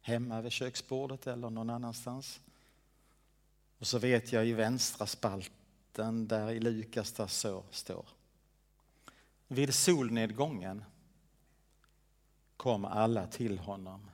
Hemma 0.00 0.40
vid 0.40 0.52
köksbordet 0.52 1.26
eller 1.26 1.50
någon 1.50 1.70
annanstans. 1.70 2.40
Och 3.78 3.86
så 3.86 3.98
vet 3.98 4.32
jag 4.32 4.46
i 4.46 4.52
vänstra 4.52 5.06
spalten 5.06 6.28
där 6.28 6.50
i 6.50 6.60
Lukas 6.60 7.12
där 7.12 7.26
så 7.26 7.64
står. 7.70 8.08
Vid 9.48 9.74
solnedgången 9.74 10.84
kom 12.56 12.84
alla 12.84 13.26
till 13.26 13.58
honom 13.58 14.10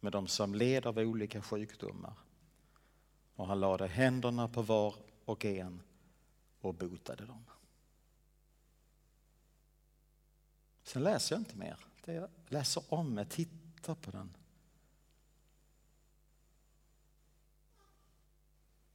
med 0.00 0.12
de 0.12 0.26
som 0.26 0.54
led 0.54 0.86
av 0.86 0.98
olika 0.98 1.42
sjukdomar. 1.42 2.14
Och 3.34 3.46
han 3.46 3.60
lade 3.60 3.86
händerna 3.86 4.48
på 4.48 4.62
var 4.62 4.94
och 5.24 5.44
en 5.44 5.82
och 6.60 6.74
botade 6.74 7.26
dem. 7.26 7.44
Sen 10.82 11.02
läser 11.02 11.34
jag 11.34 11.40
inte 11.40 11.56
mer. 11.56 11.76
Jag 12.04 12.28
läser 12.48 12.82
om 12.88 13.18
jag 13.18 13.28
tittar 13.28 13.94
på 13.94 14.10
den. 14.10 14.36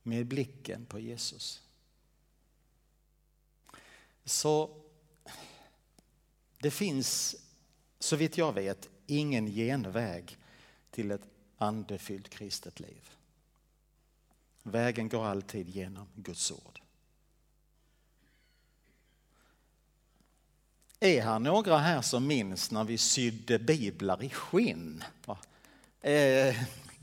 Med 0.07 0.25
blicken 0.25 0.85
på 0.85 0.99
Jesus. 0.99 1.61
Så 4.25 4.69
det 6.59 6.71
finns, 6.71 7.35
så 7.99 8.15
vitt 8.15 8.37
jag 8.37 8.53
vet, 8.53 8.89
ingen 9.07 9.47
genväg 9.47 10.37
till 10.91 11.11
ett 11.11 11.21
andefyllt 11.57 12.29
kristet 12.29 12.79
liv. 12.79 13.09
Vägen 14.63 15.09
går 15.09 15.25
alltid 15.25 15.69
genom 15.69 16.07
Guds 16.15 16.51
ord. 16.51 16.81
Är 20.99 21.21
här 21.21 21.39
några 21.39 21.77
här 21.77 22.01
som 22.01 22.27
minns 22.27 22.71
när 22.71 22.83
vi 22.83 22.97
sydde 22.97 23.59
biblar 23.59 24.23
i 24.23 24.29
skinn? 24.29 25.03
Eh, 26.01 26.55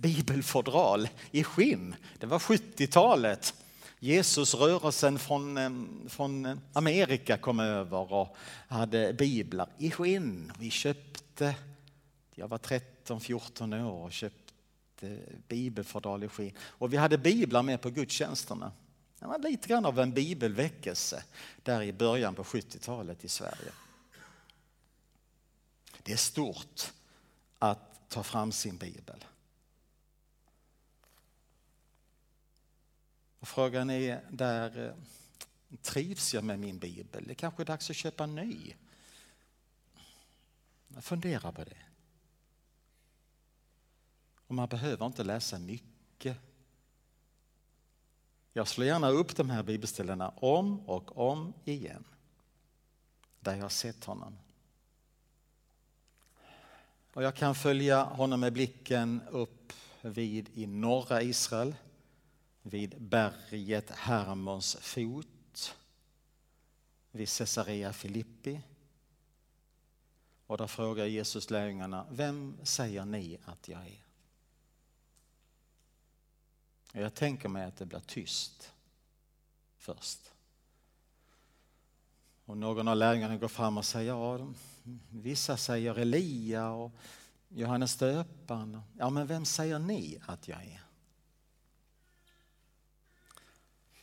bibelfodral 0.04 1.08
i 1.30 1.44
skinn. 1.44 1.96
Det 2.18 2.26
var 2.26 2.38
70-talet. 2.38 3.54
Jesusrörelsen 3.98 5.18
från, 5.18 6.08
från 6.08 6.60
Amerika 6.72 7.38
kom 7.38 7.60
över 7.60 8.12
och 8.12 8.36
hade 8.68 9.12
biblar 9.12 9.68
i 9.78 9.90
skinn. 9.90 10.52
Vi 10.58 10.70
köpte, 10.70 11.54
jag 12.34 12.48
var 12.48 12.58
13-14 12.58 13.84
år 13.84 14.04
och 14.04 14.12
köpte 14.12 15.18
bibelfodral 15.48 16.24
i 16.24 16.28
skinn. 16.28 16.52
Och 16.58 16.92
vi 16.92 16.96
hade 16.96 17.18
biblar 17.18 17.62
med 17.62 17.80
på 17.80 17.90
gudstjänsterna. 17.90 18.72
Det 19.18 19.26
var 19.26 19.38
lite 19.38 19.68
grann 19.68 19.86
av 19.86 20.00
en 20.00 20.12
bibelväckelse 20.12 21.24
där 21.62 21.82
i 21.82 21.92
början 21.92 22.34
på 22.34 22.42
70-talet 22.42 23.24
i 23.24 23.28
Sverige. 23.28 23.72
Det 26.02 26.12
är 26.12 26.16
stort 26.16 26.92
att 27.58 28.08
ta 28.08 28.22
fram 28.22 28.52
sin 28.52 28.76
bibel. 28.76 29.24
Och 33.44 33.48
frågan 33.48 33.90
är 33.90 34.20
där, 34.30 34.86
eh, 34.86 35.76
trivs 35.82 36.34
jag 36.34 36.44
med 36.44 36.58
min 36.58 36.78
bibel? 36.78 37.24
Det 37.28 37.34
kanske 37.34 37.62
är 37.62 37.64
dags 37.64 37.90
att 37.90 37.96
köpa 37.96 38.24
en 38.24 38.34
ny. 38.34 38.74
Fundera 41.00 41.52
på 41.52 41.64
det. 41.64 41.76
Och 44.46 44.54
man 44.54 44.68
behöver 44.68 45.06
inte 45.06 45.24
läsa 45.24 45.58
mycket. 45.58 46.38
Jag 48.52 48.68
slår 48.68 48.86
gärna 48.86 49.08
upp 49.08 49.36
de 49.36 49.50
här 49.50 49.62
bibelställena 49.62 50.28
om 50.28 50.80
och 50.80 51.30
om 51.30 51.52
igen. 51.64 52.04
Där 53.40 53.54
jag 53.54 53.62
har 53.62 53.68
sett 53.68 54.04
honom. 54.04 54.38
Och 57.12 57.22
jag 57.22 57.36
kan 57.36 57.54
följa 57.54 58.04
honom 58.04 58.40
med 58.40 58.52
blicken 58.52 59.20
upp 59.30 59.72
vid 60.02 60.48
i 60.54 60.66
norra 60.66 61.22
Israel, 61.22 61.74
vid 62.66 63.02
berget 63.02 63.90
Hermons 63.90 64.76
fot, 64.80 65.76
vid 67.10 67.28
Caesarea 67.28 67.92
Filippi. 67.92 68.60
Och 70.46 70.58
där 70.58 70.66
frågar 70.66 71.06
Jesus 71.06 71.50
lärjungarna, 71.50 72.06
vem 72.10 72.56
säger 72.62 73.04
ni 73.04 73.38
att 73.44 73.68
jag 73.68 73.80
är? 73.86 74.04
Jag 76.92 77.14
tänker 77.14 77.48
mig 77.48 77.64
att 77.64 77.76
det 77.76 77.86
blir 77.86 78.00
tyst 78.00 78.72
först. 79.76 80.32
Och 82.44 82.56
någon 82.56 82.88
av 82.88 82.96
lärjungarna 82.96 83.36
går 83.36 83.48
fram 83.48 83.78
och 83.78 83.84
säger, 83.84 84.12
ja, 84.12 84.46
vissa 85.10 85.56
säger 85.56 85.98
Elia 85.98 86.70
och 86.70 86.92
Johannes 87.48 87.96
döparen. 87.96 88.80
Ja, 88.98 89.10
men 89.10 89.26
vem 89.26 89.44
säger 89.44 89.78
ni 89.78 90.18
att 90.26 90.48
jag 90.48 90.64
är? 90.64 90.83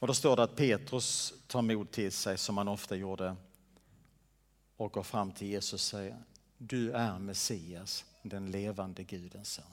Och 0.01 0.07
då 0.07 0.13
står 0.13 0.35
det 0.35 0.43
att 0.43 0.55
Petrus 0.55 1.33
tar 1.47 1.61
mod 1.61 1.91
till 1.91 2.11
sig 2.11 2.37
som 2.37 2.57
han 2.57 2.67
ofta 2.67 2.95
gjorde 2.95 3.35
och 4.77 4.91
går 4.91 5.03
fram 5.03 5.31
till 5.31 5.47
Jesus 5.47 5.73
och 5.73 5.79
säger, 5.79 6.23
du 6.57 6.91
är 6.91 7.19
Messias, 7.19 8.05
den 8.21 8.51
levande 8.51 9.03
Gudens 9.03 9.53
son. 9.53 9.65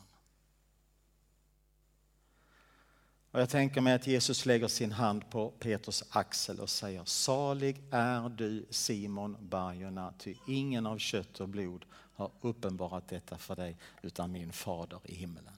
Och 3.30 3.40
jag 3.40 3.50
tänker 3.50 3.80
mig 3.80 3.94
att 3.94 4.06
Jesus 4.06 4.46
lägger 4.46 4.68
sin 4.68 4.92
hand 4.92 5.30
på 5.30 5.50
Petrus 5.50 6.04
axel 6.10 6.60
och 6.60 6.70
säger 6.70 7.04
Salig 7.04 7.82
är 7.90 8.28
du 8.28 8.66
Simon 8.70 9.36
Barjona, 9.40 10.14
ty 10.18 10.34
ingen 10.46 10.86
av 10.86 10.98
kött 10.98 11.40
och 11.40 11.48
blod 11.48 11.84
har 11.92 12.30
uppenbarat 12.40 13.08
detta 13.08 13.38
för 13.38 13.56
dig 13.56 13.76
utan 14.02 14.32
min 14.32 14.52
fader 14.52 15.00
i 15.04 15.14
himmelen. 15.14 15.57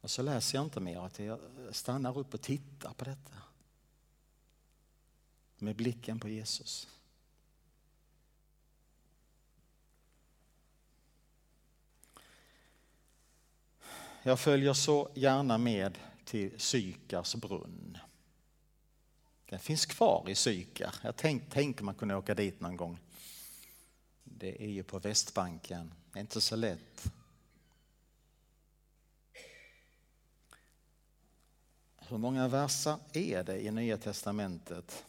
Och 0.00 0.10
så 0.10 0.22
läser 0.22 0.58
jag 0.58 0.66
inte 0.66 0.80
mer, 0.80 1.00
att 1.00 1.18
jag 1.18 1.40
stannar 1.72 2.18
upp 2.18 2.34
och 2.34 2.40
tittar 2.40 2.92
på 2.92 3.04
detta. 3.04 3.36
Med 5.58 5.76
blicken 5.76 6.20
på 6.20 6.28
Jesus. 6.28 6.88
Jag 14.22 14.40
följer 14.40 14.72
så 14.72 15.10
gärna 15.14 15.58
med 15.58 15.98
till 16.24 16.60
Sykars 16.60 17.34
brunn. 17.34 17.98
Den 19.46 19.58
finns 19.58 19.86
kvar 19.86 20.28
i 20.28 20.34
Sykar. 20.34 20.94
Jag 21.02 21.16
tänk, 21.16 21.42
tänk 21.50 21.80
man 21.80 21.94
kunde 21.94 22.16
åka 22.16 22.34
dit 22.34 22.60
någon 22.60 22.76
gång. 22.76 22.98
Det 24.24 24.64
är 24.64 24.68
ju 24.68 24.82
på 24.82 24.98
Västbanken. 24.98 25.94
Det 26.12 26.18
är 26.18 26.20
inte 26.20 26.40
så 26.40 26.56
lätt. 26.56 27.12
Hur 32.10 32.18
många 32.18 32.48
verser 32.48 32.96
är 33.12 33.44
det 33.44 33.60
i 33.60 33.70
Nya 33.70 33.96
Testamentet? 33.96 35.04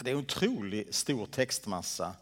Det 0.00 0.10
är 0.10 0.14
en 0.14 0.20
otroligt 0.20 0.94
stor 0.94 1.26
textmassa 1.26 2.16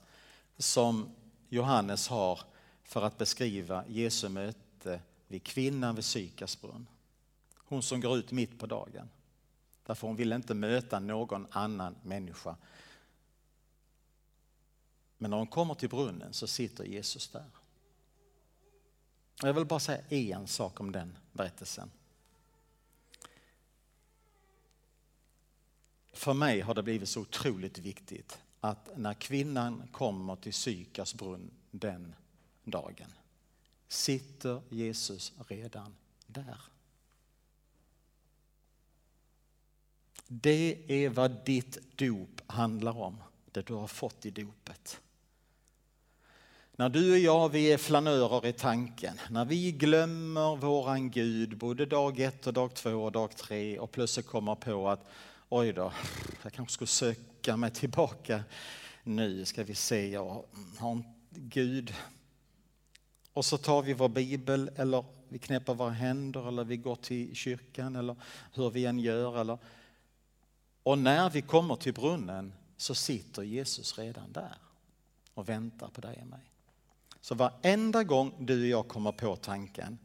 som 0.57 1.15
Johannes 1.49 2.09
har 2.09 2.41
för 2.83 3.03
att 3.03 3.19
beskriva 3.19 3.85
Jesu 3.87 4.29
möte 4.29 5.01
vid 5.29 5.45
kvinnan 5.45 5.95
vid 5.95 6.05
Sykars 6.05 6.61
brunn. 6.61 6.87
Hon 7.57 7.83
som 7.83 8.01
går 8.01 8.19
ut 8.19 8.33
mitt 8.33 8.59
på 8.59 8.67
dagen. 8.67 9.11
Därför 9.87 10.07
hon 10.07 10.17
vill 10.17 10.33
inte 10.33 10.55
möta 10.55 10.99
någon 10.99 11.47
annan 11.51 11.97
människa. 12.03 12.57
Men 15.19 15.31
när 15.31 15.39
hon 15.39 15.47
kommer 15.47 15.75
till 15.75 15.89
brunnen 15.89 16.33
så 16.33 16.47
sitter 16.47 16.85
Jesus 16.85 17.29
där. 17.29 17.58
Jag 19.43 19.55
vill 19.55 19.65
bara 19.65 19.81
säga 19.81 20.03
en 20.09 20.47
sak 20.47 20.81
om 20.81 20.93
den 20.93 21.17
berättelsen. 21.33 21.91
För 26.13 26.35
mig 26.35 26.61
har 26.61 26.75
det 26.75 26.83
blivit 26.83 27.09
så 27.09 27.21
otroligt 27.21 27.79
viktigt 27.79 28.39
att 28.61 28.97
när 28.97 29.15
kvinnan 29.15 29.89
kommer 29.93 30.37
till 30.37 30.55
Sykars 30.55 31.15
brunn 31.15 31.51
den 31.71 32.15
dagen 32.65 33.13
sitter 33.89 34.63
Jesus 34.69 35.33
redan 35.49 35.97
där. 36.27 36.61
Det 40.27 40.85
är 40.89 41.09
vad 41.09 41.45
ditt 41.45 41.97
dop 41.97 42.41
handlar 42.47 42.99
om, 42.99 43.23
det 43.53 43.67
du 43.67 43.75
har 43.75 43.87
fått 43.87 44.27
i 44.27 44.31
dopet. 44.31 45.01
När 46.79 46.89
du 46.89 47.13
och 47.13 47.19
jag 47.19 47.49
vi 47.49 47.73
är 47.73 47.79
flanörer 47.79 48.47
i 48.47 48.53
tanken, 48.53 49.21
när 49.31 49.45
vi 49.45 49.73
glömmer 49.73 50.57
våran 50.57 51.11
Gud 51.11 51.59
både 51.59 51.87
dag 51.87 52.21
ett 52.21 52.47
och 52.47 52.53
dag 52.53 52.75
två 52.75 52.91
och 52.91 53.13
dag 53.13 53.37
tre 53.37 53.79
och 53.79 53.91
plötsligt 53.91 54.27
kommer 54.27 54.55
på 54.55 54.89
att 54.89 55.07
oj 55.49 55.73
då, 55.73 55.93
jag 56.43 56.53
kanske 56.53 56.73
skulle 56.73 56.89
söka 56.89 57.57
mig 57.57 57.71
tillbaka 57.71 58.45
nu, 59.03 59.45
ska 59.45 59.65
vi 59.65 59.75
se, 59.75 60.09
jag 60.09 60.45
har 60.79 60.93
inte 60.93 61.09
Gud. 61.31 61.95
Och 63.33 63.45
så 63.45 63.59
tar 63.59 63.83
vi 63.83 63.93
vår 63.93 64.09
bibel 64.09 64.71
eller 64.77 65.05
vi 65.29 65.39
knäpper 65.39 65.75
våra 65.75 65.91
händer 65.91 66.49
eller 66.49 66.65
vi 66.65 66.77
går 66.77 66.97
till 66.97 67.35
kyrkan 67.35 67.97
eller 67.97 68.17
hur 68.55 68.71
vi 68.71 68.87
än 68.87 68.99
gör. 68.99 69.41
Eller... 69.41 69.59
Och 70.83 70.99
när 70.99 71.31
vi 71.31 71.43
kommer 71.43 71.77
till 71.77 71.95
brunnen 71.95 72.53
så 72.77 72.95
sitter 72.95 73.43
Jesus 73.43 73.99
redan 73.99 74.33
där 74.33 74.57
och 75.35 75.49
väntar 75.49 75.89
på 75.89 76.01
dig 76.01 76.19
och 76.23 76.29
mig. 76.29 76.53
Så 77.29 77.35
varenda 77.35 78.05
gång 78.05 78.35
du 78.39 78.61
och 78.63 78.69
jag 78.69 78.89
kommer 78.89 79.13
på 79.13 79.37
tanken, 79.37 79.99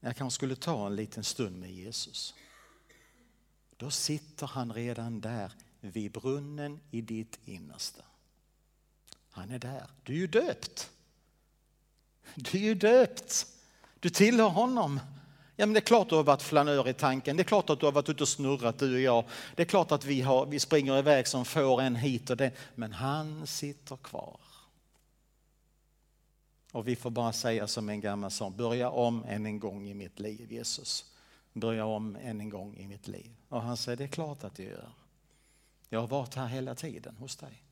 jag 0.00 0.16
kanske 0.16 0.34
skulle 0.34 0.56
ta 0.56 0.86
en 0.86 0.96
liten 0.96 1.24
stund 1.24 1.60
med 1.60 1.70
Jesus. 1.70 2.34
Då 3.76 3.90
sitter 3.90 4.46
han 4.46 4.72
redan 4.72 5.20
där 5.20 5.52
vid 5.80 6.12
brunnen 6.12 6.80
i 6.90 7.00
ditt 7.00 7.38
innersta. 7.44 8.02
Han 9.30 9.50
är 9.50 9.58
där. 9.58 9.86
Du 10.02 10.12
är 10.12 10.16
ju 10.16 10.26
döpt. 10.26 10.90
Du 12.34 12.58
är 12.58 12.62
ju 12.62 12.74
döpt. 12.74 13.46
Du 14.00 14.10
tillhör 14.10 14.48
honom. 14.48 15.00
Ja, 15.56 15.66
men 15.66 15.72
det 15.72 15.78
är 15.78 15.86
klart 15.86 16.08
du 16.08 16.14
har 16.14 16.22
varit 16.22 16.42
flanör 16.42 16.88
i 16.88 16.94
tanken. 16.94 17.36
Det 17.36 17.42
är 17.42 17.44
klart 17.44 17.70
att 17.70 17.80
du 17.80 17.86
har 17.86 17.92
varit 17.92 18.08
ute 18.08 18.22
och 18.22 18.28
snurrat 18.28 18.78
du 18.78 18.94
och 18.94 19.00
jag. 19.00 19.24
Det 19.56 19.62
är 19.62 19.66
klart 19.66 19.92
att 19.92 20.04
vi, 20.04 20.20
har, 20.20 20.46
vi 20.46 20.60
springer 20.60 20.98
iväg 20.98 21.26
som 21.26 21.44
får 21.44 21.82
en 21.82 21.96
hit 21.96 22.30
och 22.30 22.36
det. 22.36 22.52
Men 22.74 22.92
han 22.92 23.46
sitter 23.46 23.96
kvar. 23.96 24.41
Och 26.72 26.88
vi 26.88 26.96
får 26.96 27.10
bara 27.10 27.32
säga 27.32 27.66
som 27.66 27.88
en 27.88 28.00
gammal 28.00 28.30
sång, 28.30 28.56
börja 28.56 28.90
om 28.90 29.24
än 29.24 29.46
en 29.46 29.60
gång 29.60 29.88
i 29.88 29.94
mitt 29.94 30.20
liv 30.20 30.52
Jesus. 30.52 31.12
Börja 31.52 31.84
om 31.84 32.16
än 32.16 32.40
en 32.40 32.48
gång 32.48 32.76
i 32.76 32.86
mitt 32.86 33.08
liv. 33.08 33.36
Och 33.48 33.62
han 33.62 33.76
säger, 33.76 33.96
det 33.96 34.04
är 34.04 34.08
klart 34.08 34.44
att 34.44 34.58
jag 34.58 34.68
gör. 34.68 34.92
Jag 35.88 36.00
har 36.00 36.08
varit 36.08 36.34
här 36.34 36.46
hela 36.46 36.74
tiden 36.74 37.16
hos 37.16 37.36
dig. 37.36 37.62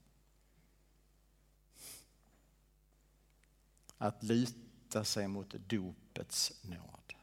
Att 3.99 4.23
luta 4.23 5.05
sig 5.05 5.29
mot 5.29 5.51
dopets 5.51 6.53
nåd. 6.63 7.15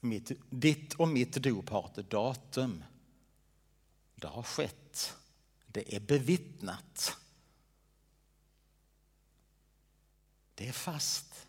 Mitt, 0.00 0.32
ditt 0.50 0.94
och 0.94 1.08
mitt 1.08 1.32
dop 1.32 1.68
har 1.68 1.90
ett 1.98 2.10
datum. 2.10 2.84
Det 4.14 4.26
har 4.26 4.42
skett. 4.42 5.16
Det 5.72 5.96
är 5.96 6.00
bevittnat. 6.00 7.16
Det 10.54 10.68
är 10.68 10.72
fast. 10.72 11.46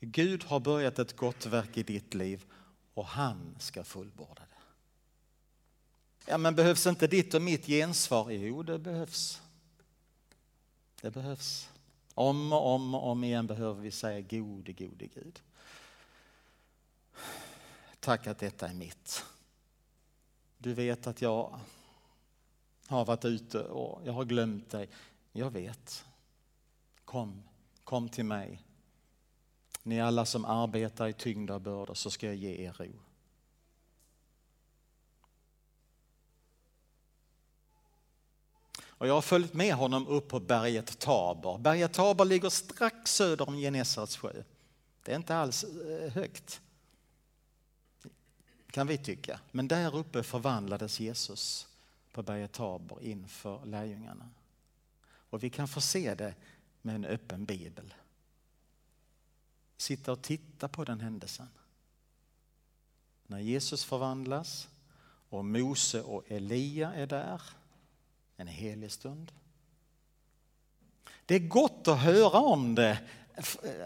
Gud 0.00 0.44
har 0.44 0.60
börjat 0.60 0.98
ett 0.98 1.16
gott 1.16 1.46
verk 1.46 1.76
i 1.76 1.82
ditt 1.82 2.14
liv 2.14 2.44
och 2.94 3.06
han 3.06 3.56
ska 3.58 3.84
fullborda 3.84 4.42
det. 4.42 4.60
Ja, 6.26 6.38
men 6.38 6.54
behövs 6.54 6.86
inte 6.86 7.06
ditt 7.06 7.34
och 7.34 7.42
mitt 7.42 7.66
gensvar? 7.66 8.30
Jo, 8.30 8.62
det 8.62 8.78
behövs. 8.78 9.42
Det 11.00 11.10
behövs. 11.10 11.68
Om 12.14 12.52
och 12.52 12.66
om 12.74 12.94
och 12.94 13.08
om 13.08 13.24
igen 13.24 13.46
behöver 13.46 13.82
vi 13.82 13.90
säga 13.90 14.20
gode, 14.20 14.72
gode 14.72 15.06
Gud. 15.06 15.42
Tack 18.00 18.26
att 18.26 18.38
detta 18.38 18.68
är 18.68 18.74
mitt. 18.74 19.24
Du 20.58 20.74
vet 20.74 21.06
att 21.06 21.22
jag 21.22 21.60
har 22.90 23.04
varit 23.04 23.24
ute 23.24 23.60
och 23.60 24.06
jag 24.06 24.12
har 24.12 24.24
glömt 24.24 24.70
dig. 24.70 24.88
Jag 25.32 25.50
vet. 25.50 26.04
Kom, 27.04 27.42
kom 27.84 28.08
till 28.08 28.24
mig. 28.24 28.62
Ni 29.82 30.00
alla 30.00 30.26
som 30.26 30.44
arbetar 30.44 31.08
i 31.08 31.12
tyngda 31.12 31.58
bördor 31.58 31.94
så 31.94 32.10
ska 32.10 32.26
jag 32.26 32.36
ge 32.36 32.66
er 32.66 32.72
ro. 32.72 32.92
Och 38.82 39.06
jag 39.06 39.14
har 39.14 39.22
följt 39.22 39.54
med 39.54 39.74
honom 39.74 40.06
upp 40.06 40.28
på 40.28 40.40
berget 40.40 40.98
Tabor. 40.98 41.58
Berget 41.58 41.92
Tabor 41.92 42.24
ligger 42.24 42.48
strax 42.48 43.14
söder 43.14 43.48
om 43.48 43.56
Genesarets 43.56 44.16
sjö. 44.16 44.42
Det 45.04 45.12
är 45.12 45.16
inte 45.16 45.36
alls 45.36 45.64
eh, 45.64 46.12
högt, 46.12 46.60
kan 48.70 48.86
vi 48.86 48.98
tycka. 48.98 49.40
Men 49.50 49.68
där 49.68 49.96
uppe 49.96 50.22
förvandlades 50.22 51.00
Jesus 51.00 51.69
på 52.20 52.24
berget 52.24 52.52
Tabor 52.52 53.02
inför 53.02 53.66
lärjungarna. 53.66 54.28
Och 55.30 55.42
vi 55.42 55.50
kan 55.50 55.68
få 55.68 55.80
se 55.80 56.14
det 56.14 56.34
med 56.82 56.94
en 56.94 57.04
öppen 57.04 57.44
bibel. 57.44 57.94
Sitta 59.76 60.12
och 60.12 60.22
titta 60.22 60.68
på 60.68 60.84
den 60.84 61.00
händelsen. 61.00 61.48
När 63.26 63.38
Jesus 63.38 63.84
förvandlas 63.84 64.68
och 65.28 65.44
Mose 65.44 66.02
och 66.02 66.24
Elia 66.28 66.92
är 66.92 67.06
där 67.06 67.42
en 68.36 68.46
helig 68.46 68.92
stund. 68.92 69.32
Det 71.26 71.34
är 71.34 71.48
gott 71.48 71.88
att 71.88 72.00
höra 72.00 72.38
om 72.38 72.74
det, 72.74 72.98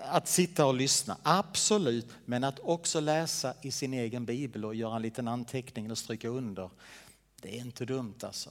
att 0.02 0.28
sitta 0.28 0.66
och 0.66 0.74
lyssna, 0.74 1.16
absolut. 1.22 2.06
Men 2.24 2.44
att 2.44 2.58
också 2.58 3.00
läsa 3.00 3.54
i 3.62 3.70
sin 3.70 3.94
egen 3.94 4.24
bibel 4.24 4.64
och 4.64 4.74
göra 4.74 4.96
en 4.96 5.02
liten 5.02 5.28
anteckning 5.28 5.90
och 5.90 5.98
stryka 5.98 6.28
under, 6.28 6.70
det 7.44 7.56
är 7.56 7.60
inte 7.60 7.84
dumt 7.84 8.14
alltså. 8.22 8.50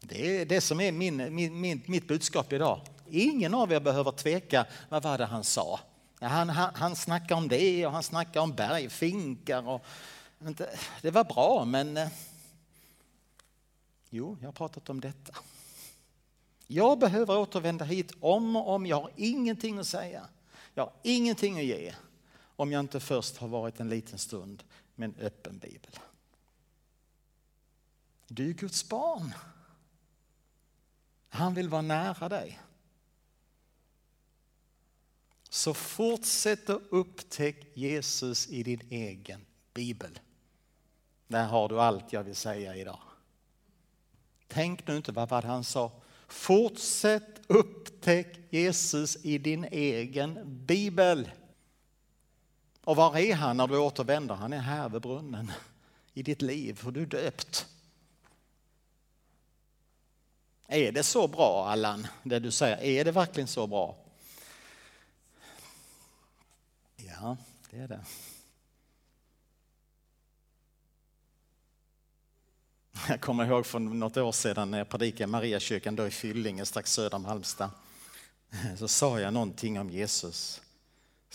Det 0.00 0.40
är 0.40 0.46
det 0.46 0.60
som 0.60 0.80
är 0.80 0.92
min, 0.92 1.34
min, 1.34 1.60
min, 1.60 1.82
mitt 1.86 2.08
budskap 2.08 2.52
idag. 2.52 2.80
Ingen 3.10 3.54
av 3.54 3.72
er 3.72 3.80
behöver 3.80 4.12
tveka, 4.12 4.66
vad 4.88 5.02
var 5.02 5.18
det 5.18 5.24
han 5.24 5.44
sa? 5.44 5.80
Han, 6.20 6.48
han, 6.48 6.74
han 6.74 6.96
snackar 6.96 7.34
om 7.34 7.48
det 7.48 7.86
och 7.86 7.92
han 7.92 8.02
snackar 8.02 8.40
om 8.40 8.54
bergfinkar 8.54 9.68
och 9.68 9.84
det 11.02 11.10
var 11.10 11.24
bra, 11.24 11.64
men 11.64 11.96
eh, 11.96 12.08
jo, 14.10 14.36
jag 14.40 14.48
har 14.48 14.52
pratat 14.52 14.90
om 14.90 15.00
detta. 15.00 15.38
Jag 16.66 16.98
behöver 16.98 17.38
återvända 17.38 17.84
hit 17.84 18.12
om 18.20 18.56
och 18.56 18.68
om. 18.68 18.86
Jag 18.86 19.00
har 19.00 19.10
ingenting 19.16 19.78
att 19.78 19.86
säga. 19.86 20.26
Jag 20.74 20.82
har 20.82 20.92
ingenting 21.02 21.58
att 21.58 21.64
ge 21.64 21.94
om 22.56 22.72
jag 22.72 22.80
inte 22.80 23.00
först 23.00 23.36
har 23.36 23.48
varit 23.48 23.80
en 23.80 23.88
liten 23.88 24.18
stund 24.18 24.64
med 24.94 25.08
en 25.08 25.24
öppen 25.24 25.58
bibel. 25.58 25.98
Du 28.28 28.48
är 28.48 28.52
Guds 28.52 28.88
barn. 28.88 29.34
Han 31.28 31.54
vill 31.54 31.68
vara 31.68 31.82
nära 31.82 32.28
dig. 32.28 32.60
Så 35.48 35.74
fortsätt 35.74 36.70
att 36.70 36.82
upptäcka 36.90 37.66
Jesus 37.74 38.48
i 38.48 38.62
din 38.62 38.80
egen 38.90 39.46
bibel. 39.74 40.18
Där 41.26 41.46
har 41.46 41.68
du 41.68 41.80
allt 41.80 42.12
jag 42.12 42.24
vill 42.24 42.36
säga 42.36 42.76
idag. 42.76 43.00
Tänk 44.48 44.86
nu 44.86 44.96
inte 44.96 45.12
vad 45.12 45.44
han 45.44 45.64
sa. 45.64 45.92
Fortsätt 46.28 47.40
upptäck 47.46 48.38
Jesus 48.50 49.16
i 49.24 49.38
din 49.38 49.64
egen 49.64 50.58
bibel. 50.66 51.30
Och 52.86 52.96
var 52.96 53.16
är 53.16 53.34
han 53.34 53.56
när 53.56 53.66
du 53.66 53.78
återvänder? 53.78 54.34
Han 54.34 54.52
är 54.52 54.58
här 54.58 54.88
vid 54.88 55.02
brunnen 55.02 55.52
i 56.14 56.22
ditt 56.22 56.42
liv, 56.42 56.74
för 56.74 56.90
du 56.90 57.02
är 57.02 57.06
döpt. 57.06 57.66
Är 60.66 60.92
det 60.92 61.02
så 61.02 61.28
bra 61.28 61.68
Allan, 61.68 62.06
det 62.22 62.38
du 62.38 62.50
säger? 62.50 62.76
Är 62.76 63.04
det 63.04 63.12
verkligen 63.12 63.46
så 63.46 63.66
bra? 63.66 63.96
Ja, 66.96 67.36
det 67.70 67.78
är 67.78 67.88
det. 67.88 68.04
Jag 73.08 73.20
kommer 73.20 73.44
ihåg 73.44 73.66
för 73.66 73.78
något 73.78 74.16
år 74.16 74.32
sedan 74.32 74.70
när 74.70 74.78
jag 74.78 74.88
predikade 74.88 75.24
i 75.24 75.26
Mariakyrkan 75.26 75.96
då 75.96 76.06
i 76.06 76.10
Fyllinge 76.10 76.66
strax 76.66 76.92
söder 76.92 77.16
om 77.16 77.24
Halmstad. 77.24 77.70
Så 78.78 78.88
sa 78.88 79.20
jag 79.20 79.32
någonting 79.32 79.80
om 79.80 79.90
Jesus. 79.90 80.62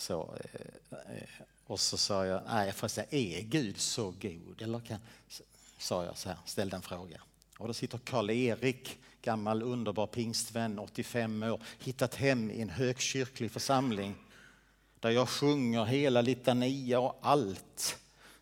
Så, 0.02 0.34
eh, 0.44 1.16
eh, 1.16 1.28
Och 1.66 1.80
så 1.80 1.96
sa 1.96 2.26
jag, 2.26 2.42
nej 2.46 2.72
fast 2.72 2.98
är 2.98 3.40
Gud 3.40 3.78
så 3.78 4.10
god? 4.10 4.62
Eller 4.62 4.80
kan, 4.80 4.98
sa 5.78 6.04
jag 6.04 6.18
så 6.18 6.28
här, 6.28 6.38
ställde 6.44 6.76
en 6.76 6.82
fråga. 6.82 7.20
Och 7.58 7.68
då 7.68 7.74
sitter 7.74 7.98
Karl-Erik, 7.98 8.98
gammal 9.22 9.62
underbar 9.62 10.06
pingstvän, 10.06 10.78
85 10.78 11.42
år, 11.42 11.62
hittat 11.78 12.14
hem 12.14 12.50
i 12.50 12.60
en 12.60 12.70
högkyrklig 12.70 13.50
församling 13.50 14.14
där 15.00 15.10
jag 15.10 15.28
sjunger 15.28 15.84
hela 15.84 16.20
litania 16.20 17.00
och 17.00 17.18
allt. 17.22 17.98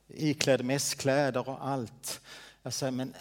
Iklädd 0.08 0.64
mässkläder 0.64 1.48
och 1.48 1.66
allt. 1.66 2.20
Jag 2.62 2.72
säger, 2.72 2.92
men 2.92 3.14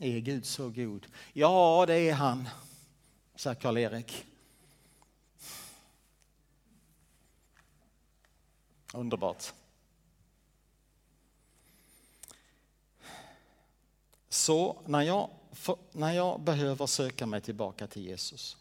är 0.00 0.18
Gud 0.18 0.46
så 0.46 0.68
god? 0.68 1.06
Ja, 1.32 1.84
det 1.86 1.94
är 1.94 2.12
han, 2.12 2.48
sa 3.36 3.54
Karl-Erik. 3.54 4.26
Underbart. 8.96 9.52
Så 14.28 14.82
när 14.86 15.02
jag, 15.02 15.30
när 15.92 16.12
jag 16.12 16.40
behöver 16.40 16.86
söka 16.86 17.26
mig 17.26 17.40
tillbaka 17.40 17.86
till 17.86 18.02
Jesus, 18.02 18.56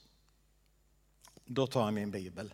då 1.45 1.67
tar 1.67 1.85
jag 1.85 1.93
min 1.93 2.11
bibel. 2.11 2.53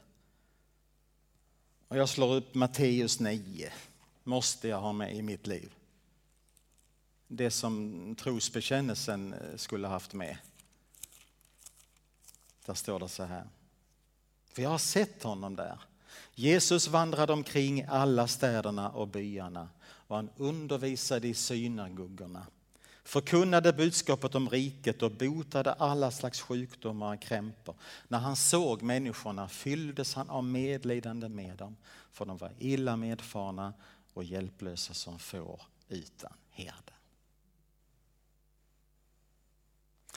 Och 1.88 1.98
jag 1.98 2.10
slår 2.10 2.36
upp 2.36 2.56
Matteus 2.56 3.20
9, 3.20 3.74
måste 4.24 4.67
jag 4.67 4.80
ha 4.80 4.94
med 4.94 5.15
i 5.15 5.22
mitt 5.22 5.48
liv. 5.48 5.74
Det 7.28 7.52
som 7.52 8.15
trosbekännelsen 8.20 9.34
eh, 9.34 9.58
skulle 9.58 9.88
haft 9.88 10.13
med. 10.13 10.38
Där 12.65 12.74
står 12.74 13.00
det 13.00 13.10
så 13.10 13.24
här. 13.24 13.48
För 14.46 14.62
jag 14.62 14.70
har 14.70 14.78
sett 14.78 15.24
honom 15.24 15.56
där. 15.56 15.80
Jesus 16.36 16.88
vandrade 16.88 17.34
omkring 17.34 17.86
alla 17.89 18.28
städerna 18.28 18.89
och 18.89 19.08
byarna 19.08 19.69
och 19.84 20.15
han 20.15 20.30
undervisade 20.38 21.28
i 21.28 21.34
synagogorna 21.34 22.45
förkunnade 23.04 23.74
budskapet 23.74 24.36
om 24.36 24.50
riket 24.50 25.02
och 25.04 25.12
botade 25.12 25.74
alla 25.74 26.12
slags 26.12 26.41
sjukdomar 26.41 27.15
och 27.15 27.21
krämpor. 27.21 27.76
När 28.08 28.19
han 28.19 28.36
såg 28.36 28.82
människorna 28.82 29.47
fylldes 29.47 30.13
han 30.13 30.30
av 30.30 30.43
medlidande 30.43 31.30
med 31.30 31.58
dem, 31.58 31.78
för 32.12 32.26
de 32.26 32.38
var 32.38 32.52
illa 32.60 32.95
medfarna 32.95 33.74
och 34.13 34.24
hjälplösa 34.24 34.93
som 34.93 35.19
får 35.19 35.62
utan 35.89 36.34
herde. 36.50 36.93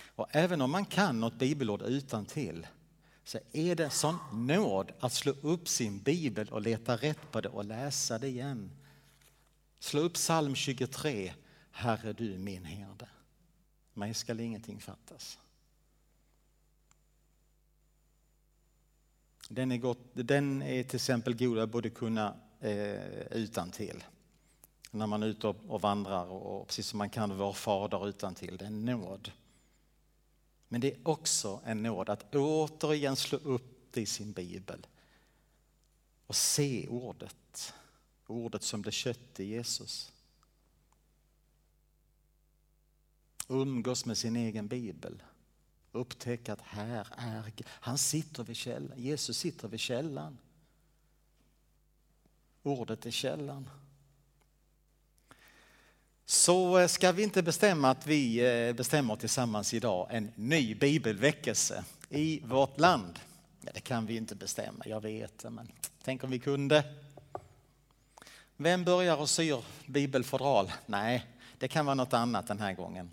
Och 0.06 0.26
även 0.30 0.60
om 0.60 0.70
man 0.70 0.84
kan 0.84 1.20
något 1.20 1.34
bibelord 1.34 1.82
utan 1.82 2.26
till 2.26 2.66
så 3.24 3.38
är 3.52 3.74
det 3.74 3.90
sån 3.90 4.18
nåd 4.32 4.92
att 5.00 5.12
slå 5.12 5.32
upp 5.32 5.68
sin 5.68 5.98
bibel 5.98 6.48
och 6.48 6.60
leta 6.60 6.96
rätt 6.96 7.30
på 7.32 7.40
det 7.40 7.48
och 7.48 7.64
läsa 7.64 8.18
det 8.18 8.28
igen. 8.28 8.70
Slå 9.78 10.00
upp 10.00 10.14
psalm 10.14 10.54
23 10.54 11.32
Herre 11.70 12.12
du 12.12 12.38
min 12.38 12.64
herde, 12.64 13.08
mig 13.94 14.14
skall 14.14 14.40
ingenting 14.40 14.80
fattas. 14.80 15.38
Den 19.48 19.72
är, 19.72 19.76
gott, 19.78 19.98
den 20.12 20.62
är 20.62 20.82
till 20.82 20.96
exempel 20.96 21.36
god 21.36 21.58
att 21.58 21.70
både 21.70 21.90
kunna 21.90 22.36
eh, 22.60 23.26
utan 23.30 23.70
till 23.70 24.04
när 24.90 25.06
man 25.06 25.22
är 25.22 25.26
ute 25.26 25.46
och, 25.48 25.80
vandrar 25.80 26.26
och, 26.26 26.60
och 26.60 26.66
precis 26.66 26.86
som 26.86 26.98
man 26.98 27.10
kan 27.10 27.36
vår 27.36 27.52
fader 27.52 28.08
utan 28.08 28.34
till. 28.34 28.56
Det 28.56 28.64
är 28.64 28.66
en 28.66 28.84
nåd. 28.84 29.32
Men 30.74 30.80
det 30.80 30.92
är 30.92 31.08
också 31.08 31.60
en 31.64 31.82
nåd 31.82 32.08
att 32.08 32.34
återigen 32.34 33.16
slå 33.16 33.38
upp 33.38 33.92
det 33.92 34.00
i 34.00 34.06
sin 34.06 34.32
bibel 34.32 34.86
och 36.26 36.36
se 36.36 36.88
ordet. 36.88 37.74
Ordet 38.26 38.62
som 38.62 38.82
blev 38.82 38.92
kött 38.92 39.40
i 39.40 39.44
Jesus. 39.44 40.12
umgås 43.48 44.04
med 44.04 44.18
sin 44.18 44.36
egen 44.36 44.68
bibel. 44.68 45.22
Upptäcka 45.92 46.52
att 46.52 46.60
här 46.60 47.08
är 47.16 47.52
han 47.68 47.98
sitter 47.98 48.44
vid 48.44 48.56
källan. 48.56 48.98
Jesus 48.98 49.38
sitter 49.38 49.68
vid 49.68 49.80
källan. 49.80 50.38
Ordet 52.62 53.06
är 53.06 53.10
källan. 53.10 53.70
Så 56.26 56.78
eh, 56.78 56.86
ska 56.86 57.12
vi 57.12 57.22
inte 57.22 57.42
bestämma 57.42 57.90
att 57.90 58.06
vi 58.06 58.38
eh, 58.68 58.72
bestämmer 58.72 59.16
tillsammans 59.16 59.74
idag 59.74 60.08
en 60.10 60.32
ny 60.34 60.74
bibelväckelse 60.74 61.84
i 62.08 62.40
vårt 62.44 62.80
land? 62.80 63.18
Ja, 63.60 63.70
det 63.74 63.80
kan 63.80 64.06
vi 64.06 64.16
inte 64.16 64.34
bestämma, 64.34 64.84
jag 64.86 65.00
vet 65.00 65.38
det, 65.38 65.50
men 65.50 65.72
tänk 66.02 66.24
om 66.24 66.30
vi 66.30 66.38
kunde. 66.38 66.84
Vem 68.56 68.84
börjar 68.84 69.16
och 69.16 69.30
syr 69.30 69.64
bibelfodral? 69.86 70.72
Nej, 70.86 71.26
det 71.58 71.68
kan 71.68 71.86
vara 71.86 71.94
något 71.94 72.12
annat 72.12 72.46
den 72.46 72.60
här 72.60 72.72
gången. 72.72 73.10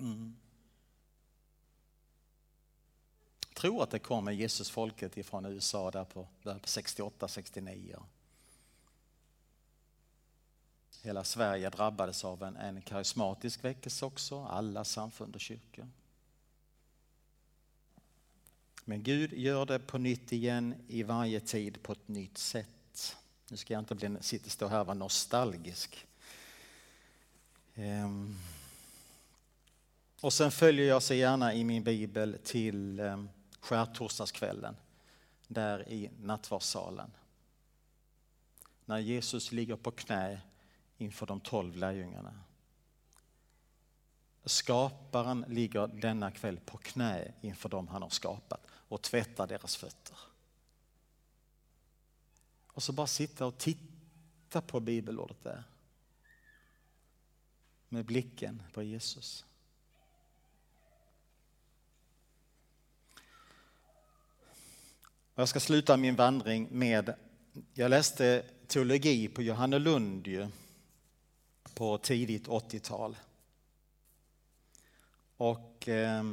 Mm. 0.00 0.36
Jag 3.48 3.56
tror 3.56 3.82
att 3.82 3.90
det 3.90 3.98
kom 3.98 4.24
med 4.24 4.36
Jesusfolket 4.36 5.16
ifrån 5.16 5.46
USA 5.46 5.90
där 5.90 6.04
på 6.04 6.28
68-69. 6.42 8.02
Hela 11.06 11.24
Sverige 11.24 11.70
drabbades 11.70 12.24
av 12.24 12.42
en, 12.42 12.56
en 12.56 12.82
karismatisk 12.82 13.64
väckelse 13.64 14.04
också, 14.04 14.44
alla 14.44 14.84
samfund 14.84 15.34
och 15.34 15.40
kyrkor. 15.40 15.88
Men 18.84 19.02
Gud 19.02 19.32
gör 19.32 19.66
det 19.66 19.78
på 19.78 19.98
nytt 19.98 20.32
igen 20.32 20.74
i 20.88 21.02
varje 21.02 21.40
tid 21.40 21.82
på 21.82 21.92
ett 21.92 22.08
nytt 22.08 22.38
sätt. 22.38 23.16
Nu 23.48 23.56
ska 23.56 23.74
jag 23.74 23.80
inte 23.80 23.94
bli, 23.94 24.16
sitta, 24.20 24.50
stå 24.50 24.66
här 24.66 24.80
och 24.80 24.86
vara 24.86 24.98
nostalgisk. 24.98 26.06
Um. 27.74 28.38
Och 30.20 30.32
sen 30.32 30.50
följer 30.50 30.86
jag 30.86 31.02
så 31.02 31.14
gärna 31.14 31.54
i 31.54 31.64
min 31.64 31.84
bibel 31.84 32.38
till 32.44 33.00
ehm, 33.00 33.28
skärtorsdagskvällen, 33.60 34.76
där 35.48 35.88
i 35.88 36.10
nattvardssalen. 36.20 37.10
När 38.84 38.98
Jesus 38.98 39.52
ligger 39.52 39.76
på 39.76 39.90
knä 39.90 40.40
inför 40.98 41.26
de 41.26 41.40
tolv 41.40 41.76
lärjungarna. 41.76 42.34
Skaparen 44.44 45.44
ligger 45.48 45.86
denna 45.86 46.30
kväll 46.30 46.60
på 46.60 46.78
knä 46.78 47.32
inför 47.40 47.68
dem 47.68 47.88
han 47.88 48.02
har 48.02 48.08
skapat 48.08 48.66
och 48.70 49.02
tvättar 49.02 49.46
deras 49.46 49.76
fötter. 49.76 50.18
Och 52.66 52.82
så 52.82 52.92
bara 52.92 53.06
sitta 53.06 53.46
och 53.46 53.58
titta 53.58 54.60
på 54.60 54.80
bibelordet 54.80 55.42
där. 55.42 55.64
Med 57.88 58.04
blicken 58.04 58.62
på 58.72 58.82
Jesus. 58.82 59.44
Jag 65.34 65.48
ska 65.48 65.60
sluta 65.60 65.96
min 65.96 66.16
vandring 66.16 66.68
med, 66.70 67.14
jag 67.74 67.90
läste 67.90 68.44
teologi 68.66 69.28
på 69.28 69.42
Johannelund 69.42 70.50
på 71.76 71.98
tidigt 71.98 72.48
80-tal. 72.48 73.16
Och 75.36 75.88
eh, 75.88 76.24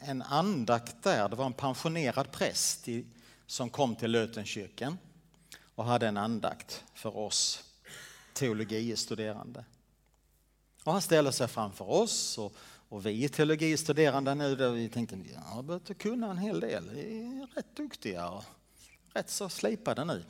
en 0.00 0.22
andakt 0.22 1.02
där, 1.02 1.28
det 1.28 1.36
var 1.36 1.46
en 1.46 1.52
pensionerad 1.52 2.32
präst 2.32 2.88
i, 2.88 3.06
som 3.46 3.70
kom 3.70 3.96
till 3.96 4.10
Lötenkyrkan 4.10 4.98
och 5.74 5.84
hade 5.84 6.08
en 6.08 6.16
andakt 6.16 6.84
för 6.94 7.16
oss 7.16 7.64
teologistuderande. 8.32 9.64
Och 10.84 10.92
han 10.92 11.02
ställde 11.02 11.32
sig 11.32 11.48
framför 11.48 11.90
oss 11.90 12.38
och 12.38 12.56
och 12.90 13.06
vi 13.06 13.28
teologistuderande 13.28 14.34
nu, 14.34 14.56
där 14.56 14.70
vi 14.70 14.88
tänkte 14.88 15.16
att 15.16 15.30
jag 15.32 15.40
har 15.40 15.62
börjat 15.62 15.98
kunna 15.98 16.30
en 16.30 16.38
hel 16.38 16.60
del, 16.60 16.90
vi 16.90 17.00
är 17.00 17.54
rätt 17.54 17.76
duktiga 17.76 18.28
och 18.28 18.44
rätt 19.12 19.30
så 19.30 19.48
slipade 19.48 20.04
nu. 20.04 20.24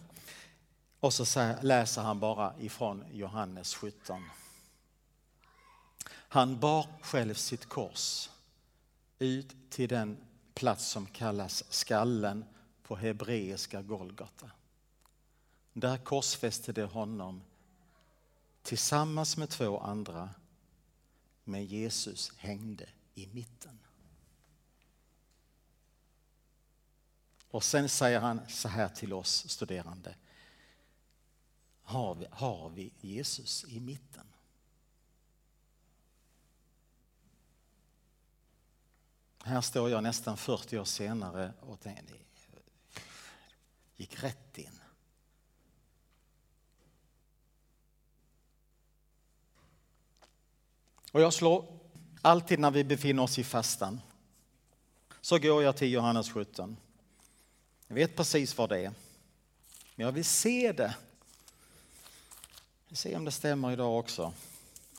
Och 1.00 1.14
så 1.14 1.54
läser 1.62 2.02
han 2.02 2.20
bara 2.20 2.54
ifrån 2.58 3.04
Johannes 3.12 3.74
17. 3.74 4.24
Han 6.12 6.60
bar 6.60 6.86
själv 7.02 7.34
sitt 7.34 7.66
kors 7.66 8.30
ut 9.18 9.56
till 9.70 9.88
den 9.88 10.16
plats 10.54 10.86
som 10.86 11.06
kallas 11.06 11.64
skallen 11.72 12.44
på 12.82 12.96
hebreiska 12.96 13.82
Golgata. 13.82 14.50
Där 15.72 15.98
korsfäste 15.98 16.72
de 16.72 16.82
honom 16.82 17.42
tillsammans 18.62 19.36
med 19.36 19.48
två 19.48 19.78
andra 19.78 20.30
men 21.44 21.64
Jesus 21.64 22.32
hängde 22.36 22.88
i 23.14 23.26
mitten. 23.26 23.78
Och 27.50 27.64
sen 27.64 27.88
säger 27.88 28.20
han 28.20 28.40
så 28.48 28.68
här 28.68 28.88
till 28.88 29.12
oss 29.12 29.48
studerande 29.48 30.14
har 31.90 32.14
vi, 32.14 32.26
har 32.30 32.70
vi 32.70 32.92
Jesus 33.00 33.64
i 33.68 33.80
mitten. 33.80 34.26
Här 39.42 39.60
står 39.60 39.90
jag 39.90 40.02
nästan 40.02 40.36
40 40.36 40.78
år 40.78 40.84
senare 40.84 41.52
och 41.60 41.80
tänker, 41.80 42.02
det 42.02 42.12
eh, 42.12 43.02
gick 43.96 44.22
rätt 44.22 44.58
in. 44.58 44.80
Och 51.12 51.20
jag 51.20 51.32
slår 51.32 51.78
alltid 52.22 52.58
när 52.58 52.70
vi 52.70 52.84
befinner 52.84 53.22
oss 53.22 53.38
i 53.38 53.44
fastan. 53.44 54.00
Så 55.20 55.38
går 55.38 55.62
jag 55.62 55.76
till 55.76 55.92
Johannes 55.92 56.30
17. 56.30 56.76
Jag 57.86 57.94
vet 57.94 58.16
precis 58.16 58.58
vad 58.58 58.68
det 58.68 58.78
är. 58.78 58.92
Men 59.94 60.06
jag 60.06 60.12
vill 60.12 60.24
se 60.24 60.72
det 60.72 60.94
vi 62.90 62.96
se 62.96 63.16
om 63.16 63.24
det 63.24 63.30
stämmer 63.30 63.72
idag 63.72 63.98
också. 63.98 64.32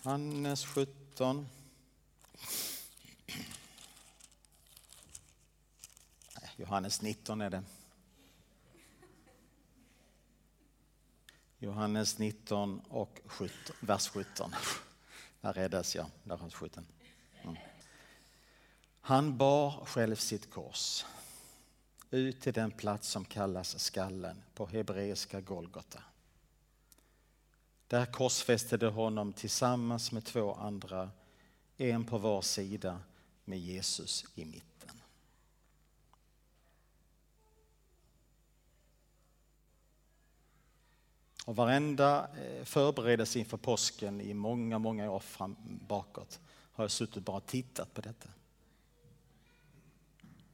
Johannes 0.04 0.65
17. 0.65 1.47
Johannes 6.56 7.01
19 7.01 7.41
är 7.41 7.49
det. 7.49 7.63
Johannes 11.60 12.17
19 12.17 12.80
och 12.89 13.19
17, 13.25 13.75
vers 13.80 14.08
17. 14.08 14.56
Där 15.41 15.54
räddas 15.54 15.95
jag. 15.95 16.06
Där 16.23 16.38
har 16.38 16.49
17. 16.49 16.86
Mm. 17.43 17.56
Han 19.01 19.38
bar 19.38 19.86
själv 19.86 20.15
sitt 20.15 20.51
kors 20.51 21.06
ut 22.12 22.41
till 22.41 22.54
den 22.54 22.71
plats 22.71 23.08
som 23.08 23.25
kallas 23.25 23.80
skallen 23.80 24.43
på 24.54 24.67
hebreiska 24.67 25.41
Golgota. 25.41 26.04
Där 27.91 28.06
korsfäste 28.06 28.77
de 28.77 28.93
honom 28.93 29.34
tillsammans 29.34 30.12
med 30.12 30.25
två 30.25 30.54
andra, 30.54 31.12
en 31.77 32.06
på 32.06 32.17
var 32.17 32.41
sida 32.41 32.99
med 33.45 33.60
Jesus 33.60 34.25
i 34.36 34.45
mitten. 34.45 35.01
Och 41.45 41.56
varenda 41.56 42.27
eh, 42.38 42.65
förberedelse 42.65 43.39
inför 43.39 43.58
påsken 43.58 44.21
i 44.21 44.34
många, 44.34 44.80
många 44.80 45.12
år 45.12 45.19
fram, 45.19 45.56
bakåt 45.88 46.39
har 46.71 46.84
jag 46.84 46.91
suttit 46.91 47.17
och 47.17 47.23
bara 47.23 47.41
tittat 47.41 47.93
på 47.93 48.01
detta. 48.01 48.30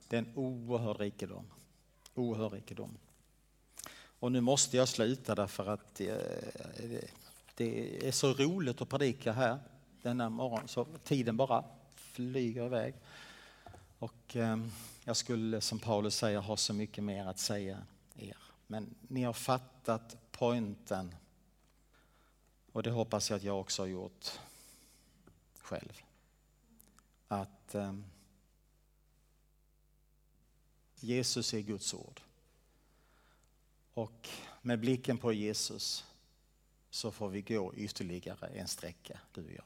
Det 0.07 0.15
är 0.15 0.19
en 0.19 0.33
oerhörd 0.35 0.99
rikedom. 0.99 1.45
Oerhörd 2.15 2.53
rikedom. 2.53 2.97
Och 4.19 4.31
nu 4.31 4.41
måste 4.41 4.77
jag 4.77 4.87
sluta 4.87 5.35
därför 5.35 5.69
att 5.69 6.01
eh, 6.01 6.17
det 7.57 8.07
är 8.07 8.11
så 8.11 8.33
roligt 8.33 8.81
att 8.81 8.89
predika 8.89 9.31
här 9.31 9.59
denna 10.01 10.29
morgon 10.29 10.67
så 10.67 10.85
tiden 11.03 11.37
bara 11.37 11.63
flyger 11.95 12.65
iväg. 12.65 12.95
Och 13.99 14.35
eh, 14.35 14.57
jag 15.03 15.17
skulle 15.17 15.61
som 15.61 15.79
Paulus 15.79 16.15
säger 16.15 16.39
ha 16.39 16.57
så 16.57 16.73
mycket 16.73 17.03
mer 17.03 17.25
att 17.25 17.39
säga 17.39 17.85
er. 18.15 18.37
Men 18.67 18.95
ni 19.07 19.23
har 19.23 19.33
fattat 19.33 20.17
poängen. 20.31 21.15
Och 22.71 22.83
det 22.83 22.91
hoppas 22.91 23.29
jag 23.29 23.37
att 23.37 23.43
jag 23.43 23.59
också 23.59 23.81
har 23.81 23.87
gjort 23.87 24.31
själv. 25.59 26.01
Att 27.27 27.75
eh, 27.75 27.93
Jesus 30.95 31.53
är 31.53 31.61
Guds 31.61 31.93
ord. 31.93 32.21
Och 33.93 34.29
med 34.61 34.79
blicken 34.79 35.17
på 35.17 35.33
Jesus 35.33 36.05
så 36.97 37.11
får 37.11 37.29
vi 37.29 37.41
gå 37.41 37.73
ytterligare 37.75 38.47
en 38.47 38.67
sträcka, 38.67 39.19
du 39.33 39.45
och 39.45 39.51
jag. 39.51 39.65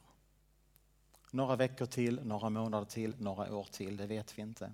Några 1.31 1.55
veckor 1.55 1.85
till, 1.85 2.25
några 2.25 2.49
månader 2.49 2.85
till, 2.85 3.15
några 3.17 3.55
år 3.55 3.67
till, 3.71 3.97
det 3.97 4.07
vet 4.07 4.37
vi 4.37 4.41
inte. 4.41 4.73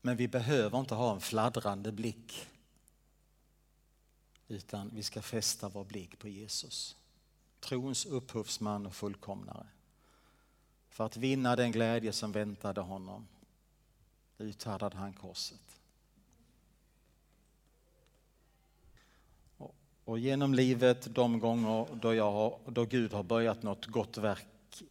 Men 0.00 0.16
vi 0.16 0.28
behöver 0.28 0.80
inte 0.80 0.94
ha 0.94 1.14
en 1.14 1.20
fladdrande 1.20 1.92
blick. 1.92 2.48
Utan 4.48 4.90
vi 4.94 5.02
ska 5.02 5.22
fästa 5.22 5.68
vår 5.68 5.84
blick 5.84 6.18
på 6.18 6.28
Jesus. 6.28 6.96
Trons 7.60 8.06
upphovsman 8.06 8.86
och 8.86 8.94
fullkomnare. 8.94 9.66
För 10.88 11.06
att 11.06 11.16
vinna 11.16 11.56
den 11.56 11.72
glädje 11.72 12.12
som 12.12 12.32
väntade 12.32 12.80
honom 12.80 13.28
uthärdade 14.38 14.96
han 14.96 15.12
korset. 15.12 15.79
Och 20.10 20.18
genom 20.18 20.54
livet, 20.54 21.14
de 21.14 21.38
gånger 21.38 21.86
då, 21.94 22.14
jag 22.14 22.32
har, 22.32 22.58
då 22.66 22.84
Gud 22.84 23.12
har 23.12 23.22
börjat 23.22 23.62
något 23.62 23.86
gott 23.86 24.18
verk 24.18 24.82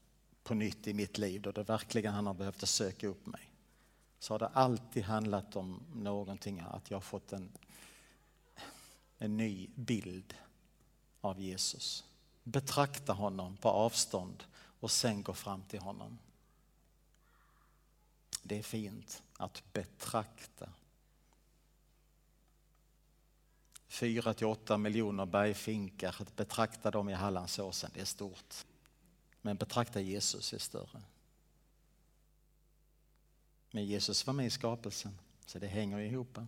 på 0.43 0.53
nytt 0.53 0.88
i 0.88 0.93
mitt 0.93 1.17
liv, 1.17 1.41
då 1.41 1.51
det 1.51 1.63
verkligen 1.63 2.13
han 2.13 2.27
har 2.27 2.34
behövt 2.34 2.67
söka 2.67 3.08
upp 3.08 3.25
mig 3.25 3.41
så 4.19 4.34
har 4.34 4.39
det 4.39 4.47
alltid 4.47 5.03
handlat 5.03 5.55
om 5.55 5.84
någonting, 5.95 6.60
att 6.60 6.91
jag 6.91 6.97
har 6.97 7.01
fått 7.01 7.34
en, 7.34 7.51
en 9.17 9.38
ny 9.38 9.67
bild 9.75 10.34
av 11.21 11.39
Jesus. 11.39 12.03
Betrakta 12.43 13.13
honom 13.13 13.58
på 13.58 13.69
avstånd 13.69 14.43
och 14.79 14.91
sen 14.91 15.23
gå 15.23 15.34
fram 15.34 15.62
till 15.62 15.79
honom. 15.79 16.17
Det 18.43 18.60
är 18.60 18.63
fint 18.63 19.23
att 19.38 19.63
betrakta. 19.73 20.69
Fyra 23.89 24.34
till 24.34 24.47
åtta 24.47 24.78
miljoner 24.78 25.25
bergfinkar, 25.25 26.15
att 26.19 26.36
betrakta 26.36 26.91
dem 26.91 27.10
i 27.10 27.13
Hallandsåsen, 27.13 27.91
det 27.93 28.02
är 28.02 28.06
stort. 28.06 28.65
Men 29.41 29.58
betrakta 29.58 30.02
Jesus 30.02 30.54
är 30.54 30.58
större. 30.58 31.02
Men 33.71 33.86
Jesus 33.86 34.28
var 34.28 34.34
med 34.34 34.45
i 34.45 34.49
skapelsen, 34.49 35.19
så 35.45 35.60
det 35.60 35.67
hänger 35.67 35.99
ihop. 35.99 36.39